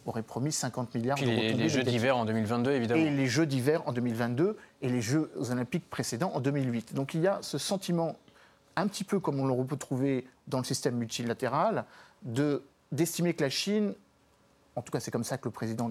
aurait 0.07 0.23
promis 0.23 0.53
50 0.53 0.95
milliards 0.95 1.19
d'euros. 1.19 1.31
Et 1.31 1.53
les 1.53 1.69
Jeux 1.69 1.83
d'hiver 1.83 2.17
en 2.17 2.25
2022, 2.25 2.73
évidemment. 2.73 3.01
Et 3.01 3.11
les 3.11 3.27
Jeux 3.27 3.47
d'hiver 3.47 3.83
en 3.87 3.93
2022 3.93 4.57
et 4.83 4.89
les 4.89 5.01
Jeux 5.01 5.31
olympiques 5.51 5.89
précédents 5.89 6.33
en 6.35 6.41
2008. 6.41 6.95
Donc 6.95 7.15
il 7.15 7.21
y 7.21 7.27
a 7.27 7.39
ce 7.43 7.59
sentiment, 7.59 8.17
un 8.77 8.87
petit 8.87 9.05
peu 9.05 9.21
comme 9.21 9.41
on 9.41 9.47
le 9.47 9.65
peut 9.65 9.77
trouver 9.77 10.27
dans 10.49 10.59
le 10.59 10.65
système 10.65 10.97
multilatéral, 10.97 11.85
d'estimer 12.93 13.35
que 13.35 13.43
la 13.43 13.51
Chine 13.51 13.95
en 14.77 14.83
tout 14.83 14.93
cas 14.93 15.01
c'est 15.01 15.11
comme 15.11 15.25
ça 15.25 15.37
que 15.37 15.47
le 15.49 15.53
président 15.53 15.91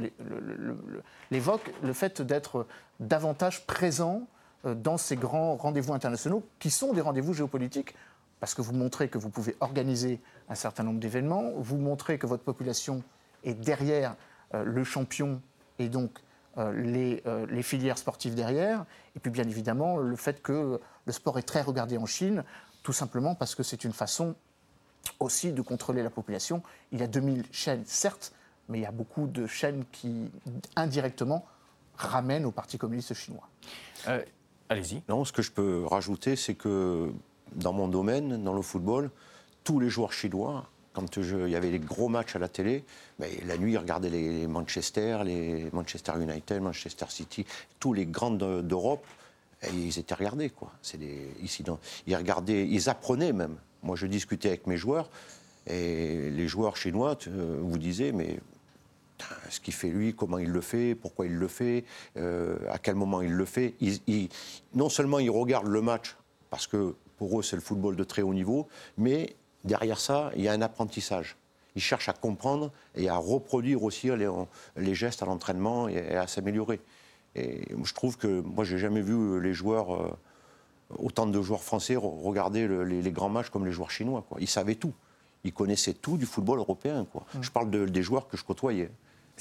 l'évoque, 1.31 1.71
le 1.83 1.93
fait 1.93 2.21
d'être 2.21 2.65
davantage 2.99 3.65
présent 3.65 4.27
euh, 4.65 4.73
dans 4.73 4.97
ces 4.97 5.15
grands 5.15 5.55
rendez-vous 5.55 5.93
internationaux 5.93 6.43
qui 6.59 6.69
sont 6.69 6.93
des 6.93 7.01
rendez-vous 7.01 7.33
géopolitiques 7.33 7.93
parce 8.39 8.53
que 8.53 8.61
vous 8.61 8.73
montrez 8.73 9.09
que 9.09 9.17
vous 9.17 9.29
pouvez 9.29 9.55
organiser 9.59 10.21
un 10.49 10.55
certain 10.55 10.83
nombre 10.83 10.99
d'événements, 10.99 11.51
vous 11.57 11.77
montrez 11.77 12.17
que 12.17 12.25
votre 12.25 12.43
population 12.43 13.03
est 13.43 13.53
derrière 13.53 14.15
euh, 14.53 14.63
le 14.63 14.83
champion 14.83 15.41
et 15.77 15.89
donc 15.89 16.11
euh, 16.57 16.71
les, 16.73 17.23
les, 17.49 17.63
filières 17.63 17.97
sportives 17.97 18.35
derrière, 18.35 18.85
et 19.15 19.19
puis 19.19 19.31
bien 19.31 19.47
évidemment 19.47 19.97
le 19.97 20.15
fait 20.15 20.41
que 20.41 20.79
le 21.05 21.11
sport 21.11 21.37
est 21.39 21.43
très 21.43 21.61
regardé 21.61 21.97
en 21.97 22.05
Chine, 22.05 22.43
tout 22.83 22.93
simplement 22.93 23.35
parce 23.35 23.55
que 23.55 23.63
c'est 23.63 23.83
une 23.83 23.93
façon 23.93 24.35
aussi 25.19 25.53
de 25.53 25.61
contrôler 25.61 26.03
la 26.03 26.09
population. 26.09 26.63
Il 26.91 26.99
y 26.99 27.03
a 27.03 27.07
2000 27.07 27.45
chaînes, 27.51 27.83
certes, 27.85 28.33
mais 28.67 28.79
il 28.79 28.81
y 28.81 28.85
a 28.85 28.91
beaucoup 28.91 29.27
de 29.27 29.47
chaînes 29.47 29.85
qui, 29.91 30.31
indirectement, 30.75 31.45
ramènent 31.95 32.45
au 32.45 32.51
Parti 32.51 32.77
communiste 32.77 33.13
chinois. 33.13 33.47
Allez-y. 34.69 35.01
Non, 35.09 35.25
ce 35.25 35.33
que 35.33 35.41
je 35.41 35.51
peux 35.51 35.85
rajouter, 35.85 36.35
c'est 36.35 36.53
que 36.53 37.11
dans 37.55 37.73
mon 37.73 37.87
domaine, 37.87 38.43
dans 38.43 38.53
le 38.53 38.61
football, 38.61 39.09
tous 39.63 39.79
les 39.79 39.89
joueurs 39.89 40.13
chinois, 40.13 40.69
quand 40.99 41.17
il 41.17 41.49
y 41.49 41.55
avait 41.55 41.71
les 41.71 41.79
gros 41.79 42.09
matchs 42.09 42.35
à 42.35 42.39
la 42.39 42.49
télé, 42.49 42.83
ben, 43.19 43.29
la 43.45 43.57
nuit, 43.57 43.73
ils 43.73 43.77
regardaient 43.77 44.09
les 44.09 44.47
Manchester, 44.47 45.19
les 45.23 45.69
Manchester 45.71 46.13
United, 46.19 46.61
Manchester 46.61 47.05
City, 47.07 47.45
tous 47.79 47.93
les 47.93 48.05
grands 48.05 48.31
d'Europe, 48.31 49.05
et 49.63 49.69
ils 49.73 49.97
étaient 49.97 50.15
regardés. 50.15 50.49
Quoi. 50.49 50.71
Des, 50.95 51.31
ici, 51.41 51.63
ils 52.05 52.15
regardaient, 52.15 52.67
ils 52.67 52.89
apprenaient 52.89 53.31
même. 53.31 53.55
Moi, 53.81 53.95
je 53.95 54.07
discutais 54.07 54.49
avec 54.49 54.67
mes 54.67 54.75
joueurs, 54.75 55.09
et 55.67 56.29
les 56.31 56.47
joueurs 56.49 56.75
chinois 56.75 57.17
vous 57.27 57.77
disaient, 57.77 58.11
mais 58.11 58.39
ce 59.49 59.61
qu'il 59.61 59.73
fait 59.73 59.89
lui, 59.89 60.13
comment 60.13 60.37
il 60.37 60.49
le 60.49 60.61
fait, 60.61 60.95
pourquoi 60.95 61.27
il 61.27 61.35
le 61.35 61.47
fait, 61.47 61.85
euh, 62.17 62.57
à 62.69 62.77
quel 62.77 62.95
moment 62.95 63.21
il 63.21 63.31
le 63.31 63.45
fait. 63.45 63.73
non 64.73 64.89
seulement 64.89 65.19
ils 65.19 65.29
regardent 65.29 65.67
le 65.67 65.81
match, 65.81 66.17
parce 66.49 66.67
que 66.67 66.95
pour 67.17 67.39
eux 67.39 67.43
c'est 67.43 67.55
le 67.55 67.61
football 67.61 67.95
de 67.95 68.03
très 68.03 68.21
haut 68.21 68.33
niveau, 68.33 68.67
mais 68.97 69.35
derrière 69.63 69.99
ça, 69.99 70.31
il 70.35 70.41
y 70.43 70.47
a 70.47 70.53
un 70.53 70.61
apprentissage. 70.61 71.37
Ils 71.75 71.81
cherchent 71.81 72.09
à 72.09 72.13
comprendre 72.13 72.71
et 72.95 73.09
à 73.09 73.15
reproduire 73.15 73.83
aussi 73.83 74.09
les, 74.75 74.95
gestes 74.95 75.23
à 75.23 75.25
l'entraînement 75.25 75.87
et, 75.87 76.15
à 76.15 76.27
s'améliorer. 76.27 76.81
Et 77.35 77.67
je 77.83 77.93
trouve 77.93 78.17
que 78.17 78.41
moi, 78.41 78.63
j'ai 78.63 78.79
jamais 78.79 79.01
vu 79.01 79.39
les 79.39 79.53
joueurs, 79.53 79.95
euh, 79.95 80.09
autant 80.97 81.27
de 81.27 81.41
joueurs 81.41 81.63
français 81.63 81.95
regarder 81.95 82.67
les, 82.67 83.11
grands 83.11 83.29
matchs 83.29 83.49
comme 83.49 83.65
les 83.65 83.71
joueurs 83.71 83.91
chinois. 83.91 84.25
Quoi. 84.27 84.39
Ils 84.41 84.47
savaient 84.47 84.75
tout. 84.75 84.93
Ils 85.43 85.53
connaissaient 85.53 85.93
tout 85.93 86.17
du 86.17 86.25
football 86.25 86.59
européen. 86.59 87.05
Quoi. 87.11 87.25
Mmh. 87.33 87.43
Je 87.43 87.51
parle 87.51 87.69
des 87.69 88.03
joueurs 88.03 88.27
que 88.27 88.35
je 88.35 88.43
côtoyais. 88.43 88.89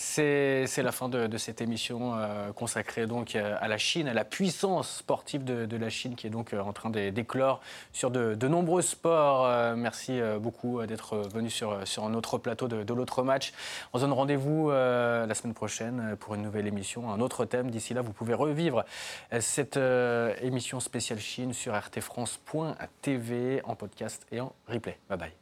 C'est 0.00 0.80
la 0.80 0.92
fin 0.92 1.08
de, 1.08 1.36
cette 1.38 1.60
émission 1.60 2.14
euh, 2.14 2.52
consacrée 2.52 3.08
donc 3.08 3.34
euh, 3.34 3.56
à 3.60 3.66
la 3.66 3.78
Chine, 3.78 4.06
à 4.06 4.14
la 4.14 4.24
puissance 4.24 4.98
sportive 4.98 5.42
de, 5.42 5.76
la 5.76 5.90
Chine 5.90 6.14
qui 6.14 6.28
est 6.28 6.30
donc 6.30 6.52
euh, 6.52 6.60
en 6.60 6.72
train 6.72 6.88
d'éclore 6.88 7.60
sur 7.92 8.12
de, 8.12 8.46
nombreux 8.46 8.82
sports. 8.82 9.74
merci 9.76 10.20
beaucoup 10.40 10.86
d'être 10.86 11.16
venu 11.34 11.50
sur, 11.50 11.84
sur 11.86 12.04
un 12.04 12.14
autre 12.14 12.38
plateau 12.38 12.68
de, 12.68 12.94
l'autre 12.94 13.24
match. 13.24 13.52
On 13.92 13.98
se 13.98 14.04
donne 14.04 14.12
rendez-vous 14.12 14.70
la 14.70 15.34
semaine 15.34 15.54
prochaine 15.54 16.16
pour 16.20 16.36
une 16.36 16.42
nouvelle 16.42 16.68
émission, 16.68 17.10
un 17.10 17.20
autre 17.20 17.44
thème. 17.44 17.70
D'ici 17.70 17.92
là, 17.92 18.00
vous 18.00 18.12
pouvez 18.12 18.34
revivre 18.34 18.84
cette 19.40 19.78
émission 20.40 20.78
spéciale 20.80 21.18
Chine 21.18 21.52
sur 21.52 21.74
rtfrance.tv 21.74 23.62
en 23.64 23.74
podcast 23.74 24.26
et 24.30 24.40
en 24.40 24.52
replay. 24.68 24.98
Bye 25.08 25.18
bye. 25.18 25.32